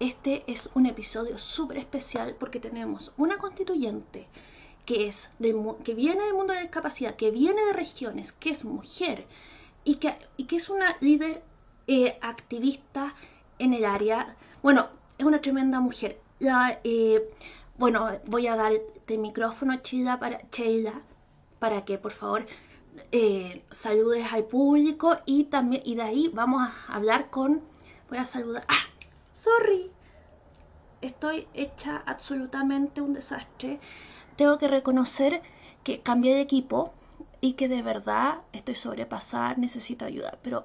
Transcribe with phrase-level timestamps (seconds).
[0.00, 4.26] este es un episodio súper especial porque tenemos una constituyente
[4.84, 5.28] que, es
[5.84, 9.26] que viene del mundo de la discapacidad, que viene de regiones, que es mujer
[9.84, 11.42] y que, y que es una líder
[11.86, 13.14] eh, activista
[13.58, 14.36] en el área.
[14.62, 14.88] Bueno,
[15.18, 16.20] es una tremenda mujer.
[16.84, 17.28] Eh,
[17.78, 18.72] bueno, voy a dar
[19.06, 20.40] el micrófono Sheila para,
[21.58, 22.46] para que por favor
[23.12, 27.62] eh, saludes al público y también y de ahí vamos a hablar con
[28.08, 28.85] voy a saludar ah
[29.36, 29.90] sorry.
[31.02, 33.80] Estoy hecha absolutamente un desastre.
[34.36, 35.42] Tengo que reconocer
[35.84, 36.94] que cambié de equipo
[37.40, 40.38] y que de verdad estoy sobrepasada necesito ayuda.
[40.42, 40.64] Pero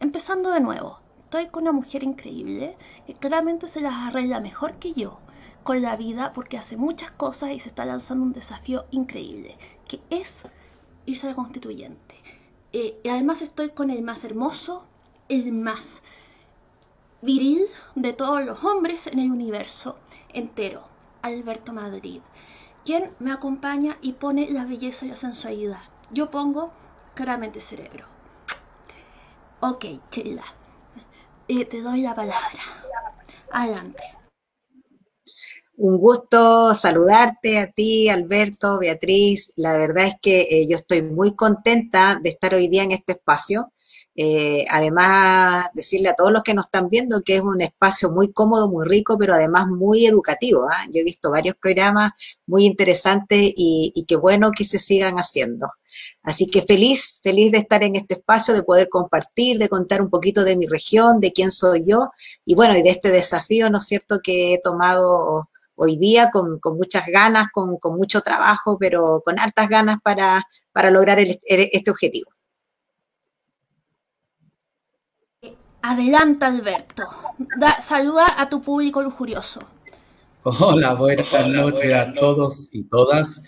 [0.00, 4.92] empezando de nuevo estoy con una mujer increíble que claramente se las arregla mejor que
[4.92, 5.18] yo
[5.62, 9.58] con la vida porque hace muchas cosas y se está lanzando un desafío increíble
[9.88, 10.44] que es
[11.04, 12.14] irse a la constituyente.
[12.72, 14.86] Eh, y además estoy con el más hermoso,
[15.28, 16.02] el más
[17.22, 19.96] viril de todos los hombres en el universo
[20.32, 20.82] entero,
[21.22, 22.20] Alberto Madrid,
[22.84, 25.82] quien me acompaña y pone la belleza y la sensualidad.
[26.12, 26.72] Yo pongo
[27.14, 28.06] claramente cerebro.
[29.60, 30.44] Ok, Chila,
[31.48, 32.60] eh, te doy la palabra.
[33.50, 34.02] Adelante.
[35.78, 39.52] Un gusto saludarte a ti, Alberto, Beatriz.
[39.56, 43.12] La verdad es que eh, yo estoy muy contenta de estar hoy día en este
[43.12, 43.72] espacio.
[44.16, 48.32] Eh, además, decirle a todos los que nos están viendo que es un espacio muy
[48.32, 50.66] cómodo, muy rico, pero además muy educativo.
[50.70, 50.86] ¿ah?
[50.90, 52.12] Yo he visto varios programas
[52.46, 55.68] muy interesantes y, y qué bueno que se sigan haciendo.
[56.22, 60.10] Así que feliz, feliz de estar en este espacio, de poder compartir, de contar un
[60.10, 62.10] poquito de mi región, de quién soy yo
[62.44, 66.58] y bueno, y de este desafío, ¿no es cierto?, que he tomado hoy día con,
[66.76, 70.44] muchas ganas, con, mucho trabajo, pero con hartas ganas para,
[70.90, 72.35] lograr este objetivo.
[75.88, 77.04] Adelanta, Alberto.
[77.80, 79.60] saluda a tu público lujurioso.
[80.42, 83.44] Hola, buenas noches a todos y todas.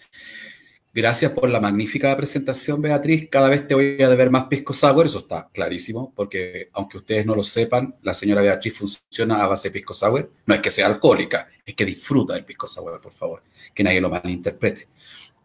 [0.94, 3.28] Gracias por la magnífica presentación, Beatriz.
[3.28, 7.26] Cada vez te voy a deber más pisco sour, eso está clarísimo, porque aunque ustedes
[7.26, 10.30] no lo sepan, la señora Beatriz funciona a base de pisco sour.
[10.46, 13.42] No es que sea alcohólica, es que disfruta del pisco sour, por favor,
[13.74, 14.86] que nadie lo malinterprete.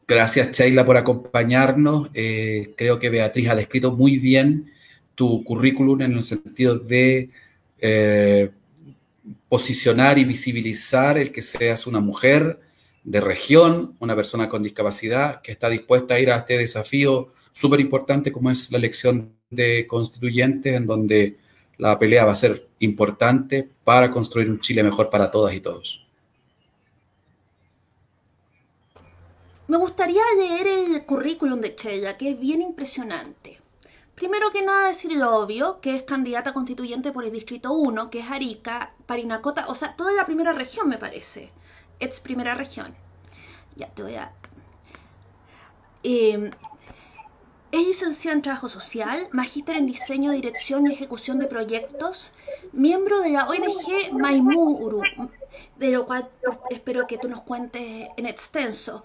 [0.07, 2.09] Gracias, Sheila, por acompañarnos.
[2.13, 4.72] Eh, creo que Beatriz ha descrito muy bien
[5.15, 7.29] tu currículum en el sentido de
[7.79, 8.49] eh,
[9.49, 12.59] posicionar y visibilizar el que seas una mujer
[13.03, 17.79] de región, una persona con discapacidad que está dispuesta a ir a este desafío súper
[17.79, 21.37] importante como es la elección de constituyentes, en donde
[21.77, 26.05] la pelea va a ser importante para construir un Chile mejor para todas y todos.
[29.67, 33.62] Me gustaría leer el currículum de Chella, que es bien impresionante.
[34.15, 38.19] Primero que nada decir lo obvio, que es candidata constituyente por el Distrito 1, que
[38.19, 41.51] es Arica, Parinacota, o sea, toda la primera región me parece
[41.99, 42.93] es primera región.
[43.75, 44.31] Ya te voy a...
[46.03, 46.51] Eh,
[47.71, 52.31] es licenciada en Trabajo Social, magíster en Diseño, Dirección y Ejecución de Proyectos,
[52.73, 55.01] miembro de la ONG Maimuru,
[55.77, 56.29] de lo cual
[56.69, 59.03] espero que tú nos cuentes en extenso.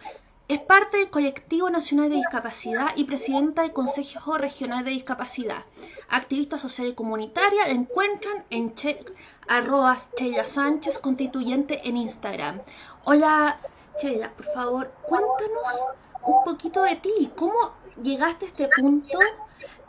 [0.48, 5.64] Es parte del Colectivo Nacional de Discapacidad y presidenta del Consejo Regional de Discapacidad.
[6.09, 8.98] Activista social y comunitaria, la encuentran en che,
[9.47, 9.98] arroba
[10.47, 12.62] Sánchez Constituyente en Instagram.
[13.04, 13.58] Hola
[14.00, 15.84] Sheila, por favor, cuéntanos
[16.22, 17.31] un poquito de ti.
[17.37, 19.19] ¿Cómo llegaste a este punto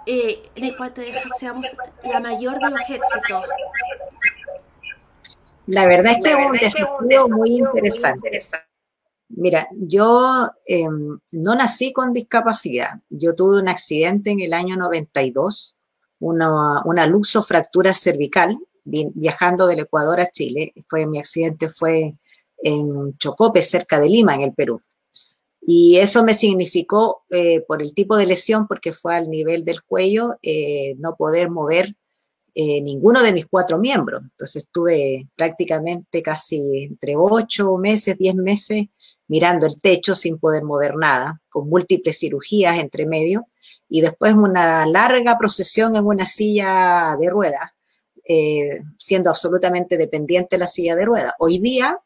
[0.06, 1.68] eh, en el cual te deseamos
[2.04, 3.46] la mayor de los éxitos?
[5.68, 8.42] La verdad es que es un desafío muy interesante.
[9.30, 13.02] Mira, yo em, no nací con discapacidad.
[13.10, 15.78] Yo tuve un accidente en el año 92,
[16.20, 20.74] una, una luxofractura cervical, viajando del Ecuador a Chile.
[20.88, 22.16] Fue, mi accidente fue
[22.58, 24.82] en Chocope, cerca de Lima, en el Perú.
[25.62, 29.84] Y eso me significó, eh, por el tipo de lesión, porque fue al nivel del
[29.84, 31.96] cuello, eh, no poder mover
[32.56, 34.22] eh, ninguno de mis cuatro miembros.
[34.24, 38.88] Entonces estuve prácticamente casi entre ocho meses, diez meses
[39.30, 43.48] mirando el techo sin poder mover nada, con múltiples cirugías entre medio,
[43.88, 47.72] y después una larga procesión en una silla de ruedas,
[48.28, 51.34] eh, siendo absolutamente dependiente de la silla de ruedas.
[51.40, 52.00] Hoy día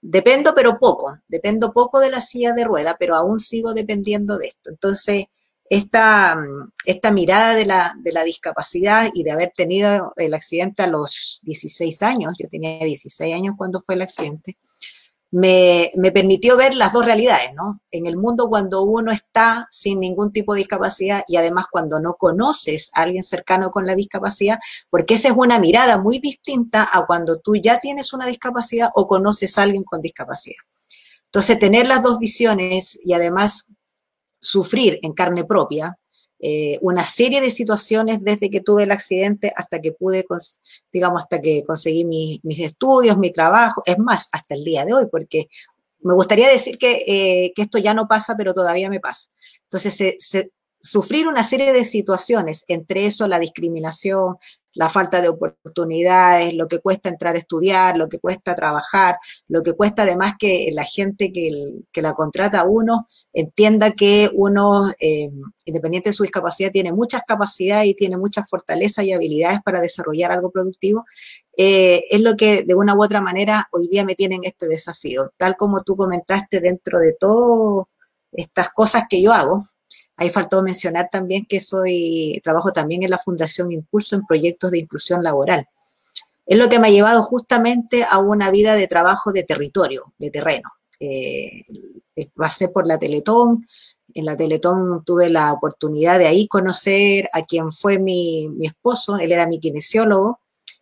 [0.00, 4.48] dependo, pero poco, dependo poco de la silla de ruedas, pero aún sigo dependiendo de
[4.48, 4.70] esto.
[4.70, 5.26] Entonces,
[5.70, 6.36] esta,
[6.84, 11.40] esta mirada de la, de la discapacidad y de haber tenido el accidente a los
[11.44, 14.58] 16 años, yo tenía 16 años cuando fue el accidente,
[15.34, 17.80] me, me, permitió ver las dos realidades, ¿no?
[17.90, 22.14] En el mundo cuando uno está sin ningún tipo de discapacidad y además cuando no
[22.14, 24.60] conoces a alguien cercano con la discapacidad,
[24.90, 29.08] porque esa es una mirada muy distinta a cuando tú ya tienes una discapacidad o
[29.08, 30.62] conoces a alguien con discapacidad.
[31.24, 33.66] Entonces, tener las dos visiones y además
[34.38, 35.98] sufrir en carne propia
[36.46, 40.26] eh, una serie de situaciones desde que tuve el accidente hasta que pude,
[40.92, 45.06] digamos, hasta que conseguí mis estudios, mi trabajo, es más, hasta el día de hoy,
[45.10, 45.48] porque
[46.00, 49.30] me gustaría decir que, eh, que esto ya no pasa, pero todavía me pasa.
[49.62, 50.52] Entonces,
[50.84, 54.36] sufrir una serie de situaciones, entre eso la discriminación,
[54.74, 59.16] la falta de oportunidades, lo que cuesta entrar a estudiar, lo que cuesta trabajar,
[59.48, 64.92] lo que cuesta además que la gente que, la contrata a uno entienda que uno,
[65.00, 65.30] eh,
[65.64, 70.32] independiente de su discapacidad, tiene muchas capacidades y tiene muchas fortalezas y habilidades para desarrollar
[70.32, 71.06] algo productivo,
[71.56, 74.66] eh, es lo que de una u otra manera hoy día me tiene en este
[74.66, 75.32] desafío.
[75.38, 77.86] Tal como tú comentaste dentro de todas
[78.32, 79.62] estas cosas que yo hago,
[80.16, 84.78] Ahí faltó mencionar también que soy, trabajo también en la Fundación Impulso en proyectos de
[84.78, 85.68] inclusión laboral.
[86.46, 90.30] Es lo que me ha llevado justamente a una vida de trabajo de territorio, de
[90.30, 90.70] terreno.
[91.00, 91.64] Eh,
[92.34, 93.66] pasé por la Teletón,
[94.14, 99.16] en la Teletón tuve la oportunidad de ahí conocer a quien fue mi, mi esposo,
[99.16, 100.38] él era mi kinesiólogo,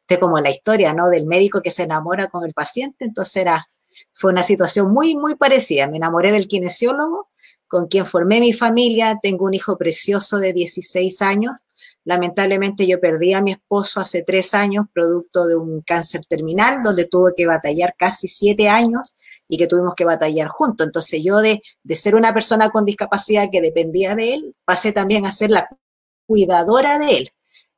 [0.09, 1.09] de como la historia, ¿no?
[1.09, 3.69] Del médico que se enamora con el paciente, entonces era,
[4.13, 5.89] fue una situación muy, muy parecida.
[5.89, 7.29] Me enamoré del kinesiólogo
[7.73, 9.19] con quien formé mi familia.
[9.23, 11.65] Tengo un hijo precioso de 16 años.
[12.05, 17.07] Lamentablemente yo perdí a mi esposo hace tres años, producto de un cáncer terminal, donde
[17.07, 19.17] tuve que batallar casi siete años
[19.49, 20.87] y que tuvimos que batallar juntos.
[20.87, 25.25] Entonces yo de, de ser una persona con discapacidad que dependía de él, pasé también
[25.25, 25.71] a ser la
[26.27, 27.31] cuidadora de él.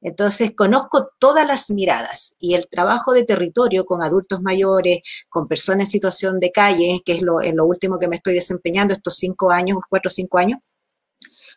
[0.04, 4.98] Entonces, conozco todas las miradas y el trabajo de territorio con adultos mayores,
[5.30, 9.16] con personas en situación de calle, que es lo, último que me estoy desempeñando estos
[9.16, 10.60] cinco años, cuatro o cinco años,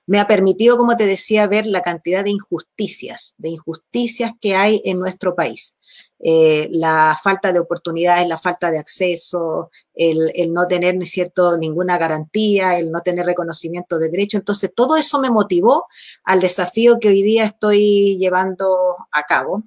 [0.05, 4.81] me ha permitido, como te decía, ver la cantidad de injusticias, de injusticias que hay
[4.85, 5.76] en nuestro país.
[6.19, 12.77] Eh, la falta de oportunidades, la falta de acceso, el, no tener cierto, ninguna garantía,
[12.77, 14.37] el no tener reconocimiento de derecho.
[14.37, 15.85] Entonces, todo eso me motivó
[16.23, 19.63] al desafío que hoy día estoy llevando a cabo.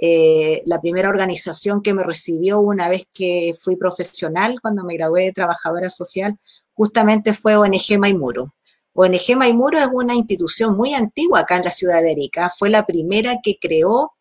[0.00, 5.24] Eh, la primera organización que me recibió una vez que fui profesional, cuando me gradué
[5.24, 6.38] de trabajadora social,
[6.74, 8.54] justamente fue ONG Maimuro.
[8.92, 12.50] ONG Maimuro es una institución muy antigua acá en la ciudad de Arica.
[12.56, 14.12] Fue la primera que creó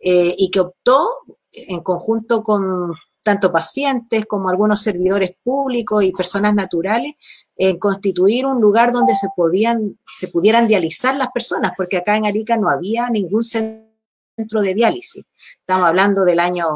[0.00, 1.10] eh, y que optó
[1.52, 7.14] en conjunto con tanto pacientes como algunos servidores públicos y personas naturales
[7.54, 12.24] en constituir un lugar donde se podían se pudieran dializar las personas porque acá en
[12.26, 15.22] Arica no había ningún centro de diálisis.
[15.58, 16.66] Estamos hablando del año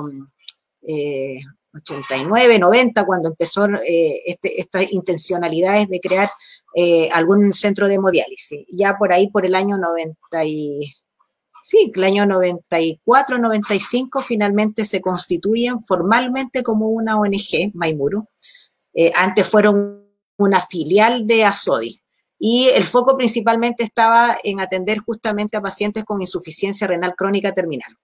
[0.82, 6.28] 89 eh, 90 cuando empezó eh, este, estas intencionalidades de crear
[7.12, 8.66] algún centro de hemodiálisis.
[8.68, 10.92] Ya por ahí por el año 90 y
[11.64, 18.28] sí, el año 94, 95 finalmente se constituyen formalmente como una ONG, Maimuru.
[18.92, 20.06] Eh, antes fueron
[20.36, 22.02] una filial de ASODI.
[22.38, 27.96] Y el foco principalmente estaba en atender justamente a pacientes con insuficiencia renal crónica terminal.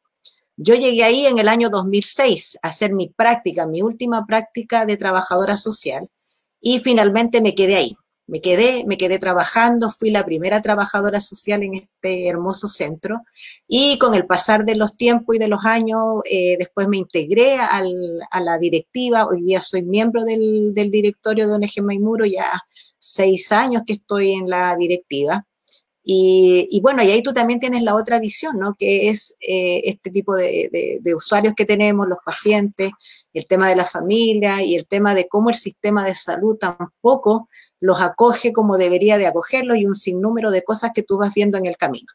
[0.57, 4.97] Yo llegué ahí en el año 2006 a hacer mi práctica, mi última práctica de
[4.97, 6.09] trabajadora social,
[6.63, 7.97] y finalmente me quedé ahí
[8.31, 13.25] me quedé, me quedé trabajando, fui la primera trabajadora social en este hermoso centro
[13.67, 17.57] y con el pasar de los tiempos y de los años, eh, después me integré
[17.59, 22.63] a la directiva, hoy día soy miembro del, directorio de ONG Maimuro, ya
[22.99, 25.45] seis años que estoy en la directiva.
[26.13, 28.75] Y, bueno, y ahí tú también tienes la otra visión, ¿no?
[28.77, 32.91] Que es eh, este tipo de, de, usuarios que tenemos, los pacientes,
[33.33, 37.49] el tema de la familia y el tema de cómo el sistema de salud tampoco
[37.81, 41.59] los acoge como debería de acogerlos y un sinnúmero de cosas que tú vas viendo
[41.59, 42.13] en el camino.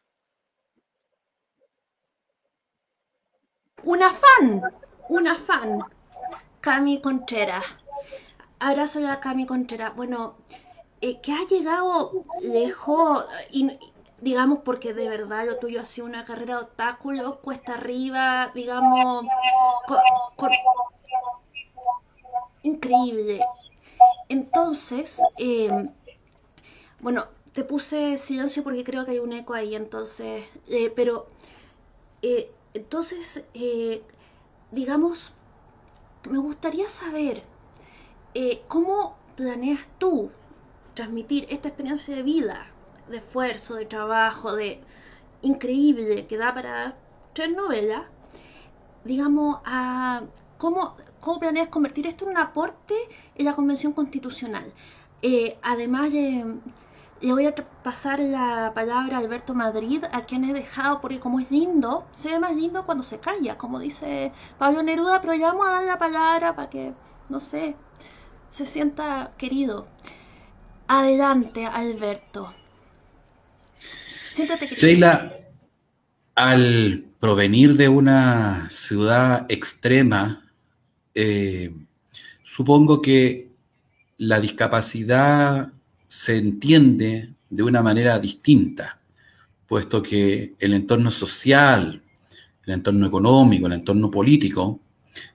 [3.82, 4.62] Una fan,
[5.08, 5.80] una fan,
[6.60, 7.64] Cami Contreras.
[8.58, 9.94] Abrazo a Cami Contreras.
[9.94, 10.36] Bueno,
[11.00, 13.26] eh, que ha llegado lejos,
[14.20, 19.26] digamos, porque de verdad lo tuyo ha sido una carrera de obstáculos, cuesta arriba, digamos,
[22.62, 23.40] increíble.
[24.28, 25.70] Entonces, eh,
[27.00, 31.26] bueno, te puse silencio porque creo que hay un eco ahí, entonces, eh, pero,
[32.22, 33.44] eh, entonces,
[34.72, 35.32] digamos,
[36.30, 37.42] me gustaría saber
[38.68, 40.30] cómo planeas tú
[40.94, 42.66] transmitir esta experiencia de vida,
[43.08, 44.80] de esfuerzo, de trabajo, de
[45.42, 46.96] increíble que da para
[47.32, 48.02] tres novelas,
[49.04, 50.22] digamos, a
[50.58, 52.94] cómo cómo planeas convertir esto en un aporte
[53.34, 54.72] en la Convención Constitucional.
[55.22, 61.00] Eh, además, le voy a pasar la palabra a Alberto Madrid, a quien he dejado,
[61.00, 65.20] porque como es lindo, se ve más lindo cuando se calla, como dice Pablo Neruda,
[65.20, 66.92] pero ya vamos a dar la palabra para que,
[67.28, 67.74] no sé,
[68.50, 69.86] se sienta querido.
[70.88, 72.54] Adelante, Alberto.
[74.34, 74.86] Siéntate querido.
[74.86, 75.32] Sheila,
[76.34, 80.45] al provenir de una ciudad extrema,
[81.18, 81.72] eh,
[82.42, 83.48] supongo que
[84.18, 85.72] la discapacidad
[86.06, 89.00] se entiende de una manera distinta,
[89.66, 92.02] puesto que el entorno social,
[92.66, 94.80] el entorno económico, el entorno político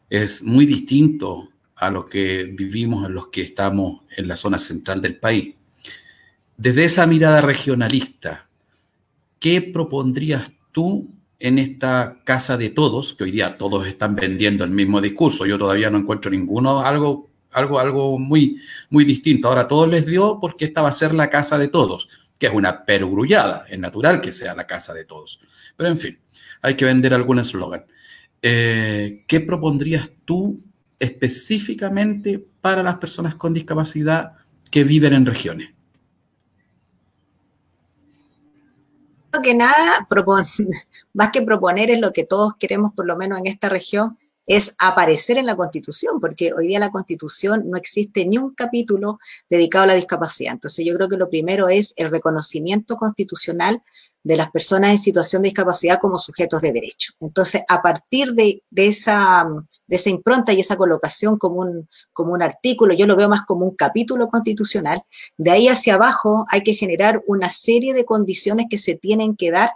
[0.07, 5.01] es muy distinto a lo que vivimos en los que estamos en la zona central
[5.01, 5.55] del país.
[6.57, 8.47] Desde esa mirada regionalista,
[9.39, 11.09] ¿qué propondrías tú
[11.41, 15.45] en esta casa de todos, que hoy día todos están vendiendo el mismo discurso?
[15.45, 19.48] Yo todavía no encuentro ninguno, algo algo, algo muy, muy distinto.
[19.48, 22.53] Ahora todos les dio porque esta va a ser la casa de todos, que es
[22.53, 25.39] una perogrullada, es natural que sea la casa de todos.
[25.75, 26.19] Pero en fin,
[26.62, 27.86] hay que vender algún eslogan.
[28.41, 30.62] Eh, ¿Qué propondrías tú
[31.00, 34.33] específicamente para las personas con discapacidad
[34.69, 35.69] que viven en regiones?
[39.39, 40.07] Que nada,
[41.13, 44.75] más que proponer es lo que todos queremos, por lo menos en esta región, es
[44.79, 49.19] aparecer en la Constitución, porque hoy día la Constitución no existe ni un capítulo
[49.50, 50.53] dedicado a la discapacidad.
[50.53, 53.81] Entonces yo creo que lo primero es el reconocimiento constitucional
[54.24, 57.13] de las personas en situación de discapacidad como sujetos de derecho.
[57.20, 59.48] Entonces, a partir de, esa,
[60.06, 63.75] impronta y esa colocación como un, como un artículo, yo lo veo más como un
[63.75, 65.04] capítulo constitucional,
[65.38, 69.51] de ahí hacia abajo hay que generar una serie de condiciones que se tienen que
[69.51, 69.72] dar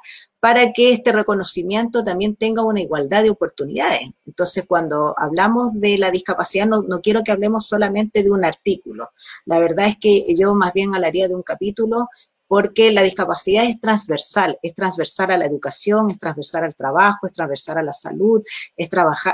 [0.45, 4.11] para que este reconocimiento también tenga una igualdad de oportunidades.
[4.27, 9.09] Entonces, cuando hablamos de la discapacidad, no, quiero que hablemos solamente de un artículo.
[9.45, 12.09] La verdad es que yo más bien hablaría de un capítulo
[12.47, 17.33] porque la discapacidad es transversal, es transversal a la educación, es transversal al trabajo, es
[17.33, 18.41] transversal a la salud,
[18.75, 18.89] es,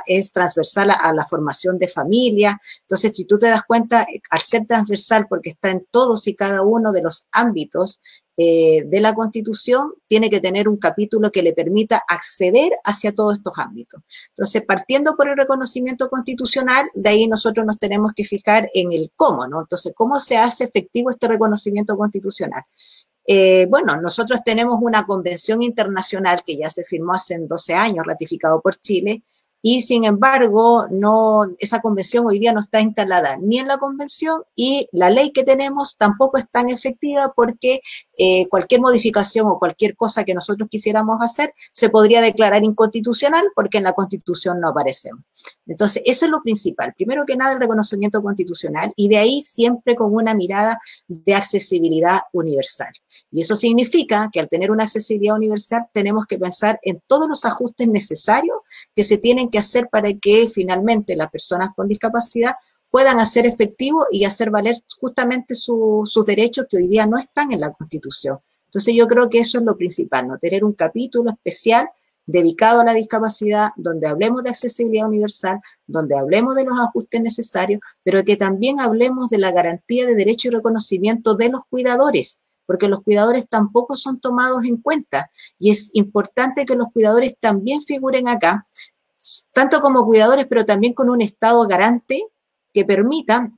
[0.06, 2.60] es transversal a, la formación de familia.
[2.82, 6.62] Entonces, si tú te das cuenta, al ser transversal, porque está en todos y cada
[6.62, 8.00] uno de los ámbitos
[8.38, 13.36] eh, de la Constitución tiene que tener un capítulo que le permita acceder hacia todos
[13.36, 14.02] estos ámbitos.
[14.30, 19.12] Entonces, partiendo por el reconocimiento constitucional, de ahí nosotros nos tenemos que fijar en el
[19.16, 19.62] cómo, ¿no?
[19.62, 22.64] Entonces, ¿cómo se hace efectivo este reconocimiento constitucional?
[23.34, 28.60] Eh, bueno, nosotros tenemos una convención internacional que ya se firmó hace 12 años, ratificado
[28.60, 29.24] por Chile,
[29.62, 34.44] y sin embargo, no, esa convención hoy día no está instalada ni en la convención
[34.54, 37.80] y la ley que tenemos tampoco es tan efectiva porque
[38.24, 43.80] eh, cualquier modificación o cualquier cosa que nosotros quisiéramos hacer se podría declarar inconstitucional porque
[43.80, 45.24] en la constitución no aparecemos.
[45.66, 46.94] Entonces, eso es lo principal.
[46.96, 52.20] Primero que nada, el reconocimiento constitucional y de ahí siempre con una mirada de accesibilidad
[52.32, 52.94] universal.
[53.32, 57.44] Y eso significa que al tener una accesibilidad universal tenemos que pensar en todos los
[57.44, 58.60] ajustes necesarios
[58.96, 62.54] que se tienen que hacer para que finalmente las personas con discapacidad
[62.92, 67.62] puedan hacer efectivo y hacer valer justamente sus derechos que hoy día no están en
[67.62, 68.40] la Constitución.
[68.66, 70.38] Entonces yo creo que eso es lo principal, ¿no?
[70.38, 71.90] Tener un capítulo especial
[72.26, 77.82] dedicado a la discapacidad, donde hablemos de accesibilidad universal, donde hablemos de los ajustes necesarios,
[78.04, 82.88] pero que también hablemos de la garantía de derecho y reconocimiento de los cuidadores, porque
[82.88, 88.28] los cuidadores tampoco son tomados en cuenta y es importante que los cuidadores también figuren
[88.28, 88.68] acá,
[89.52, 92.24] tanto como cuidadores, pero también con un Estado garante
[92.74, 93.52] que permita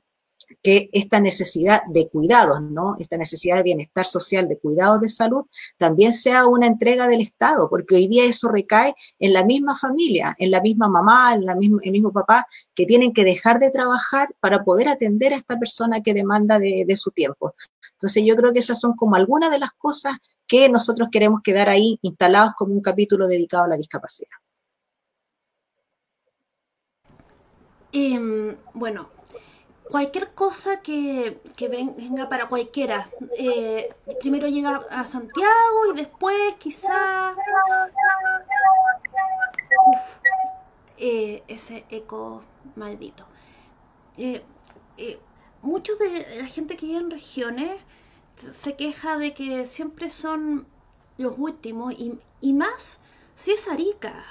[0.62, 2.96] que esta necesidad de cuidados, ¿no?
[2.98, 5.44] Esta necesidad de bienestar social, de cuidados de salud,
[5.76, 10.34] también sea una entrega del Estado, porque hoy día eso recae en la misma familia,
[10.38, 13.70] en la misma mamá, en la misma, el mismo papá, que tienen que dejar de
[13.70, 17.54] trabajar para poder atender a esta persona que demanda de, de su tiempo.
[17.92, 21.68] Entonces yo creo que esas son como algunas de las cosas que nosotros queremos quedar
[21.68, 24.43] ahí instalados como un capítulo dedicado a la discapacidad.
[27.96, 29.08] Em, bueno,
[29.88, 33.08] cualquier cosa que, venga para cualquiera.
[33.38, 37.36] Eh, primero llega a Santiago y después quizá...
[40.96, 42.42] Eh, ese eco
[42.74, 43.26] maldito.
[44.16, 44.42] Eh,
[45.62, 47.80] muchos de la gente que vive en regiones
[48.36, 50.66] se queja de que siempre son
[51.16, 52.98] los últimos y, y más
[53.36, 54.24] si es Arica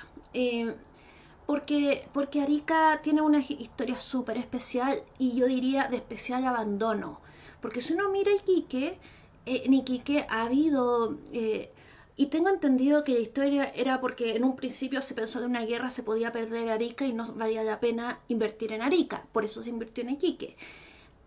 [1.45, 7.19] porque, porque Arica tiene una historia súper especial y yo diría de especial abandono.
[7.61, 8.97] Porque si uno mira Iquique,
[9.45, 11.71] eh, en Iquique ha habido, eh,
[12.15, 15.65] y tengo entendido que la historia era porque en un principio se pensó que una
[15.65, 19.63] guerra se podía perder Arica y no valía la pena invertir en Arica, por eso
[19.63, 20.55] se invirtió en Iquique.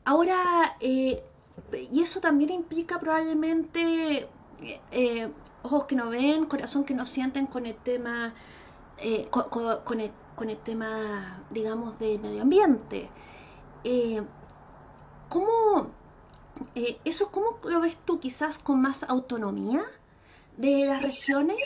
[0.05, 1.23] Ahora, eh,
[1.91, 4.29] y eso también implica probablemente
[4.93, 5.29] eh,
[5.63, 8.35] ojos que no ven, corazón que no sienten con el tema,
[8.99, 13.09] eh, con, el, tema, digamos, de medio ambiente.
[15.29, 15.91] ¿Cómo,
[17.05, 19.85] eso cómo lo ves tú quizás con más autonomía?
[20.57, 21.59] de las regiones?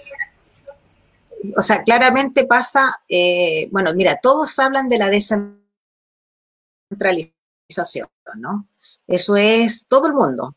[1.56, 8.66] O sea, claramente pasa, eh, bueno, mira, todos hablan de la descentralización, ¿no?
[9.10, 10.54] Eso es todo el mundo,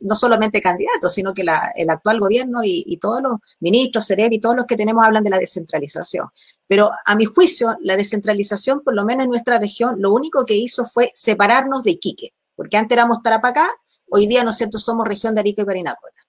[0.00, 1.44] no solamente candidatos, sino que
[1.76, 5.30] el actual gobierno y, todos los ministros, CEREB y todos los que tenemos hablan de
[5.30, 6.26] la descentralización.
[6.66, 10.56] Pero a mi juicio, la descentralización, por lo menos en nuestra región, lo único que
[10.56, 13.70] hizo fue separarnos de Iquique, porque antes éramos Tarapacá,
[14.10, 16.24] hoy día, ¿no es cierto?, somos región de Arica y Parinacota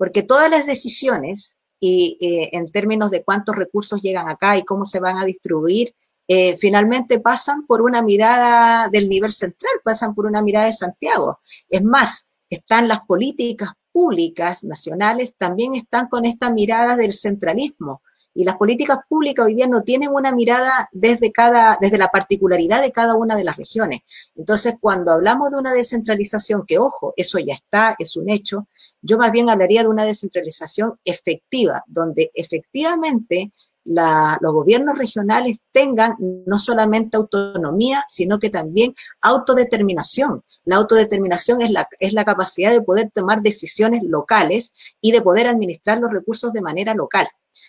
[0.00, 4.86] porque todas las decisiones, y, eh, en términos de cuántos recursos llegan acá y cómo
[4.86, 5.94] se van a distribuir,
[6.32, 11.40] eh, finalmente pasan por una mirada del nivel central, pasan por una mirada de Santiago.
[11.68, 18.00] Es más, están las políticas públicas nacionales, también están con esta mirada del centralismo.
[18.32, 22.80] Y las políticas públicas hoy día no tienen una mirada desde, cada, desde la particularidad
[22.80, 24.02] de cada una de las regiones.
[24.36, 28.68] Entonces, cuando hablamos de una descentralización, que ojo, eso ya está, es un hecho,
[29.02, 33.50] yo más bien hablaría de una descentralización efectiva, donde efectivamente
[33.84, 40.44] los gobiernos regionales tengan no solamente autonomía, sino que también autodeterminación.
[40.64, 45.46] La autodeterminación es la, es la capacidad de poder tomar decisiones locales y de poder
[45.46, 47.28] administrar los recursos de manera local.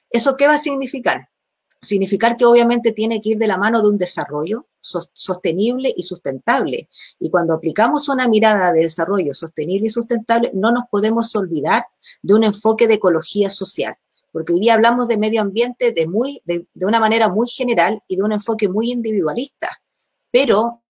[0.10, 1.30] ¿Eso qué va a significar?
[1.82, 6.90] Significar que obviamente tiene que ir de la mano de un desarrollo sostenible y sustentable.
[7.20, 11.86] Y cuando aplicamos una mirada de desarrollo sostenible y sustentable, no nos podemos olvidar
[12.22, 13.96] de un enfoque de ecología social
[14.32, 18.02] porque hoy día hablamos de medio ambiente de, muy, de, de, una manera muy general
[18.08, 19.82] y de un enfoque muy individualista,
[20.32, 20.82] pero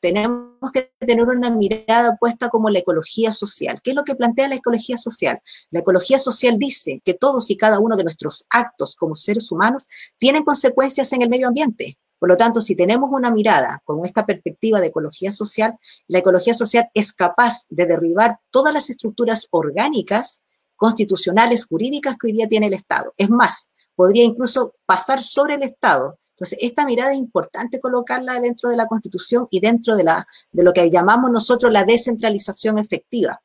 [0.00, 3.80] tenemos que tener una mirada puesta como la ecología social.
[3.82, 5.40] ¿Qué es lo que plantea la ecología social?
[5.70, 9.86] La ecología social dice que todos y cada uno de nuestros actos como seres humanos
[10.16, 11.98] tienen consecuencias en el medio ambiente.
[12.18, 16.54] Por lo tanto, si tenemos una mirada con esta perspectiva de ecología social, la ecología
[16.54, 20.42] social es capaz de derribar todas las estructuras orgánicas,
[20.78, 23.12] constitucionales, jurídicas que hoy día tiene el Estado.
[23.18, 28.70] Es más, podría incluso pasar sobre el Estado entonces, esta mirada es importante colocarla dentro
[28.70, 33.42] de la Constitución y dentro de, la, de lo que llamamos nosotros la descentralización efectiva.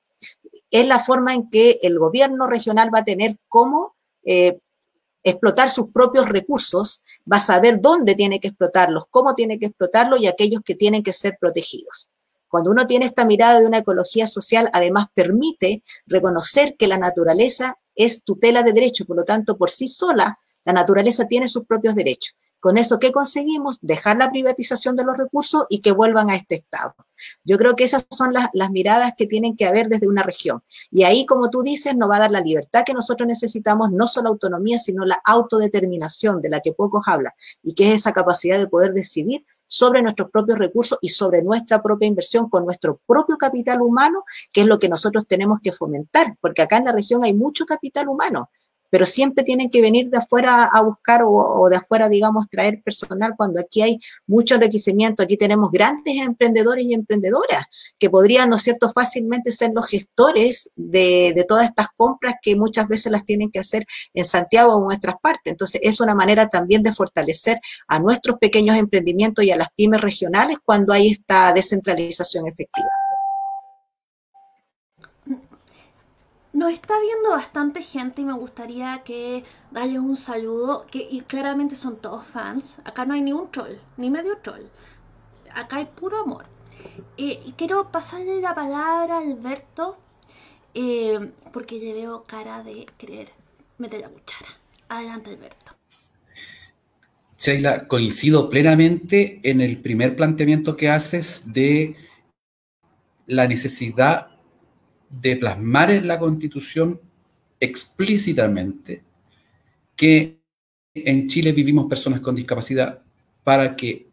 [0.70, 4.60] Es la forma en que el gobierno regional va a tener cómo eh,
[5.24, 10.22] explotar sus propios recursos, va a saber dónde tiene que explotarlos, cómo tiene que explotarlos
[10.22, 12.12] y aquellos que tienen que ser protegidos.
[12.54, 17.80] Cuando uno tiene esta mirada de una ecología social, además permite reconocer que la naturaleza
[17.96, 21.96] es tutela de derecho, por lo tanto, por sí sola, la naturaleza tiene sus propios
[21.96, 22.36] derechos.
[22.60, 23.80] Con eso, ¿qué conseguimos?
[23.82, 26.94] Dejar la privatización de los recursos y que vuelvan a este Estado.
[27.44, 30.62] Yo creo que esas son las, miradas que tienen que haber desde una región.
[30.92, 34.08] Y ahí, como tú dices, nos va a dar la libertad que nosotros necesitamos, no
[34.08, 38.60] solo autonomía, sino la autodeterminación de la que pocos hablan, y que es esa capacidad
[38.60, 43.38] de poder decidir sobre nuestros propios recursos y sobre nuestra propia inversión con nuestro propio
[43.38, 47.24] capital humano, que es lo que nosotros tenemos que fomentar, porque acá en la región
[47.24, 48.50] hay mucho capital humano
[48.94, 53.34] pero siempre tienen que venir de afuera a buscar o, de afuera, digamos, traer personal
[53.36, 57.66] cuando aquí hay mucho enriquecimiento, aquí tenemos grandes emprendedores y emprendedoras
[57.98, 62.56] que podrían, ¿no es cierto?, fácilmente ser los gestores de, de todas estas compras que
[62.56, 65.42] muchas veces las tienen que hacer en Santiago o en nuestras partes.
[65.46, 70.02] Entonces, es una manera también de fortalecer a nuestros pequeños emprendimientos y a las pymes
[70.02, 72.90] regionales cuando hay esta descentralización efectiva.
[76.54, 81.76] Nos está viendo bastante gente y me gustaría que darle un saludo, que y claramente
[81.76, 82.78] son todos fans.
[82.86, 84.62] Acá no hay ni un troll, ni medio troll.
[85.52, 86.46] Acá hay puro amor.
[87.18, 89.98] Eh, y quiero pasarle la palabra a Alberto,
[90.76, 93.30] eh, porque le veo cara de querer
[93.80, 94.50] meter la cuchara.
[94.90, 95.74] Adelante, Alberto.
[97.40, 101.96] Sheila, coincido plenamente en el primer planteamiento que haces de
[103.26, 104.33] la necesidad
[105.22, 107.00] de plasmar en la Constitución
[107.60, 109.04] explícitamente
[109.96, 110.40] que
[110.94, 113.02] en Chile vivimos personas con discapacidad
[113.44, 114.08] para que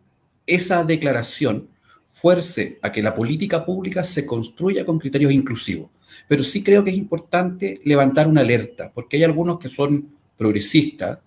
[0.46, 1.68] esa declaración
[2.12, 5.90] fuerce a que la política pública se construya con criterios inclusivos.
[6.28, 11.18] Pero sí creo que es importante levantar una alerta, porque hay algunos que son progresistas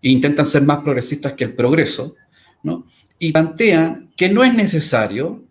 [0.00, 2.14] e intentan ser más progresistas que el progreso,
[2.62, 2.86] ¿no?
[3.18, 5.47] Y plantean que no es necesario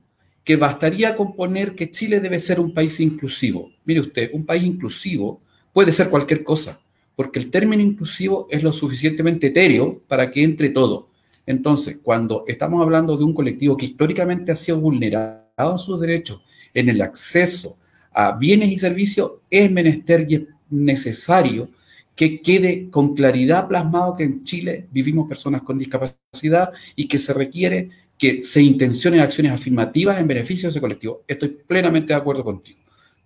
[0.47, 3.69] que bastaría con poner que Chile debe ser un país inclusivo.
[3.83, 5.41] Mire usted, un país inclusivo
[5.73, 6.79] puede ser cualquier cosa,
[7.17, 11.10] porque el término inclusivo es lo suficientemente etéreo para que entre todo.
[11.45, 16.41] Entonces, cuando estamos hablando de un colectivo que históricamente ha sido vulnerado en sus derechos
[16.73, 17.77] en el acceso
[18.13, 21.69] a bienes y servicios, es menester y es necesario
[22.15, 27.33] que quede con claridad plasmado que en Chile vivimos personas con discapacidad y que se
[27.33, 31.23] requiere que se intencionen acciones afirmativas en beneficio de ese colectivo.
[31.27, 32.80] Estoy plenamente de acuerdo contigo.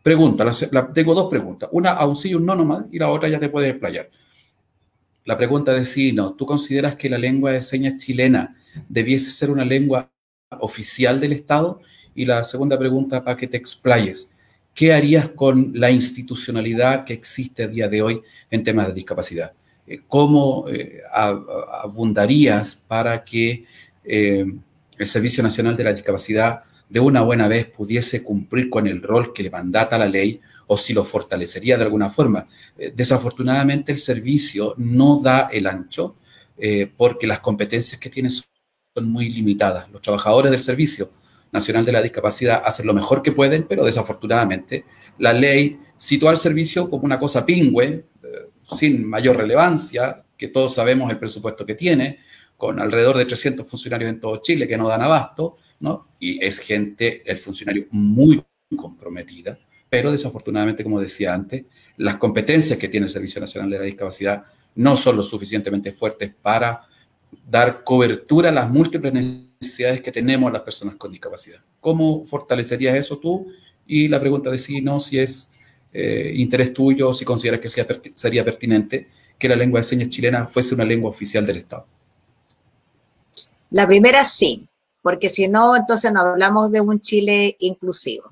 [0.03, 0.49] Pregunta,
[0.93, 1.69] tengo dos preguntas.
[1.71, 4.09] Una a un sí y un no nomás, y la otra ya te puedes explayar.
[5.25, 6.33] La pregunta de sí no.
[6.33, 8.57] ¿Tú consideras que la lengua de señas chilena
[8.89, 10.09] debiese ser una lengua
[10.59, 11.79] oficial del Estado?
[12.15, 14.33] Y la segunda pregunta para que te explayes.
[14.73, 19.53] ¿Qué harías con la institucionalidad que existe a día de hoy en temas de discapacidad?
[19.85, 23.65] Eh, ¿Cómo eh, abundarías para que
[24.03, 24.45] eh,
[25.01, 29.33] el Servicio Nacional de la Discapacidad de una buena vez pudiese cumplir con el rol
[29.33, 32.45] que le mandata la ley o si lo fortalecería de alguna forma.
[32.95, 36.15] desafortunadamente el servicio no da el ancho
[36.97, 39.89] porque las competencias que tiene son muy limitadas.
[39.89, 41.11] Los trabajadores del Servicio
[41.51, 44.85] Nacional de la Discapacidad hacen lo mejor que pueden, pero desafortunadamente
[45.17, 48.05] la ley sitúa al servicio como una cosa pingüe, eh,
[48.63, 52.19] sin mayor relevancia, que todos sabemos el presupuesto que tiene,
[52.61, 56.09] con alrededor de 300 funcionarios en todo Chile que no dan abasto, ¿no?
[56.19, 58.45] Y es gente, el funcionario muy
[58.77, 59.57] comprometida,
[59.89, 61.65] pero desafortunadamente, como decía antes,
[61.97, 64.43] las competencias que tiene el Servicio Nacional de la Discapacidad
[64.75, 66.83] no son lo suficientemente fuertes para
[67.49, 71.63] dar cobertura a las múltiples necesidades que tenemos las personas con discapacidad.
[71.79, 73.51] ¿Cómo fortalecerías eso tú?
[73.87, 75.51] Y la pregunta de si no, si es
[75.93, 77.69] eh, interés tuyo, si consideras que
[78.13, 79.07] sería pertinente
[79.39, 81.87] que la lengua de señas chilena fuese una lengua oficial del Estado.
[83.71, 84.67] La primera sí,
[85.01, 88.25] porque si no, entonces no hablamos de un Chile inclusivo.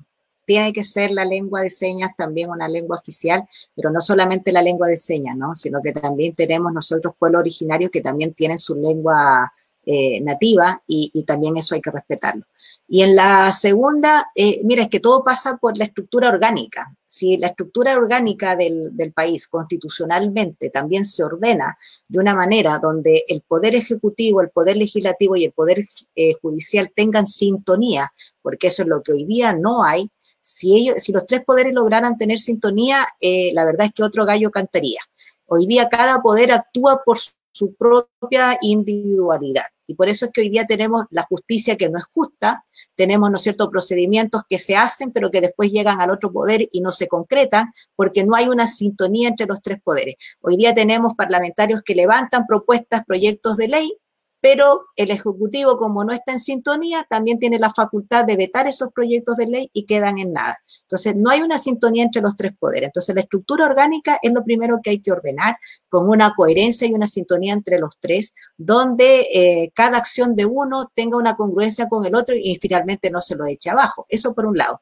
[0.44, 4.60] Tiene que ser la lengua de señas también una lengua oficial, pero no solamente la
[4.60, 5.54] lengua de señas, ¿no?
[5.54, 9.52] sino que también tenemos nosotros pueblos originarios que también tienen su lengua
[9.86, 12.44] eh, nativa y, también eso hay que respetarlo.
[12.92, 16.92] Y en la segunda, eh, mira, es que todo pasa por la estructura orgánica.
[17.06, 23.42] Si la estructura orgánica del, país constitucionalmente también se ordena de una manera donde el
[23.42, 28.88] poder ejecutivo, el poder legislativo y el poder eh, judicial tengan sintonía, porque eso es
[28.88, 33.06] lo que hoy día no hay, si, ellos, si los tres poderes lograran tener sintonía,
[33.52, 35.00] la verdad es que otro gallo cantaría.
[35.46, 39.64] Hoy día cada poder actúa por su su propia individualidad.
[39.86, 43.30] Y por eso es que hoy día tenemos la justicia que no es justa, tenemos,
[43.30, 43.38] ¿no
[43.70, 47.72] procedimientos que se hacen, pero que después llegan al otro poder y no se concretan,
[47.96, 50.14] porque no hay una sintonía entre los tres poderes.
[50.40, 53.96] Hoy día tenemos parlamentarios que levantan propuestas, proyectos de ley,
[54.40, 58.90] pero el Ejecutivo, como no está en sintonía, también tiene la facultad de vetar esos
[58.92, 60.58] proyectos de ley y quedan en nada.
[60.82, 62.88] Entonces, no hay una sintonía entre los tres poderes.
[62.88, 65.56] Entonces, la estructura orgánica es lo primero que hay que ordenar
[65.88, 70.90] con una coherencia y una sintonía entre los tres, donde eh, cada acción de uno
[70.94, 74.06] tenga una congruencia con el otro y finalmente no se lo eche abajo.
[74.08, 74.80] Eso por un lado.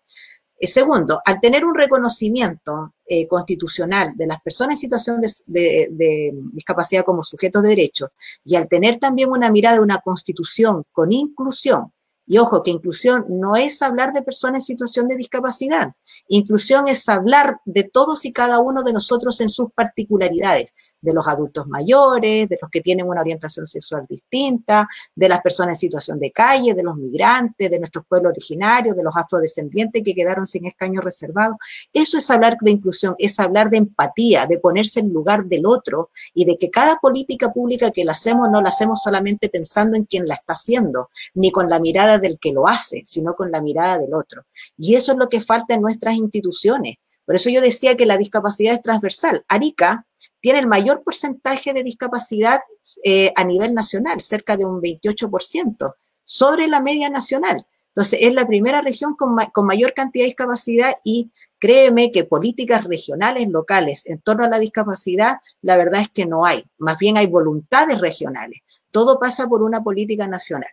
[0.60, 7.04] Eh, segundo, al tener un reconocimiento eh, constitucional de las personas en situación de, discapacidad
[7.04, 8.10] como sujetos de derecho
[8.44, 11.92] y al tener también una mirada de una constitución con inclusión,
[12.26, 15.92] y ojo, que inclusión no es hablar de personas en situación de discapacidad.
[16.26, 21.26] Inclusión es hablar de todos y cada uno de nosotros en sus particularidades de los
[21.26, 26.18] adultos mayores, de los que tienen una orientación sexual distinta, de las personas en situación
[26.18, 30.66] de calle, de los migrantes, de nuestros pueblos originarios, de los afrodescendientes que quedaron sin
[30.66, 31.56] escaños reservados.
[31.92, 36.10] Eso es hablar de inclusión, es hablar de empatía, de ponerse en lugar del otro
[36.34, 40.04] y de que cada política pública que la hacemos no la hacemos solamente pensando en
[40.04, 43.60] quien la está haciendo, ni con la mirada del que lo hace, sino con la
[43.60, 44.44] mirada del otro.
[44.76, 46.96] Y eso es lo que falta en nuestras instituciones
[47.28, 49.44] por eso yo decía que la discapacidad es transversal.
[49.48, 50.06] Arica
[50.40, 52.60] tiene el mayor porcentaje de discapacidad
[53.04, 57.66] eh, a nivel nacional, cerca de un 28%, sobre la media nacional.
[57.88, 62.84] Entonces, es la primera región con, con mayor cantidad de discapacidad y créeme que políticas
[62.84, 66.64] regionales, locales en torno a la discapacidad, la verdad es que no hay.
[66.78, 68.62] Más bien hay voluntades regionales.
[68.90, 70.70] Todo pasa por una política nacional.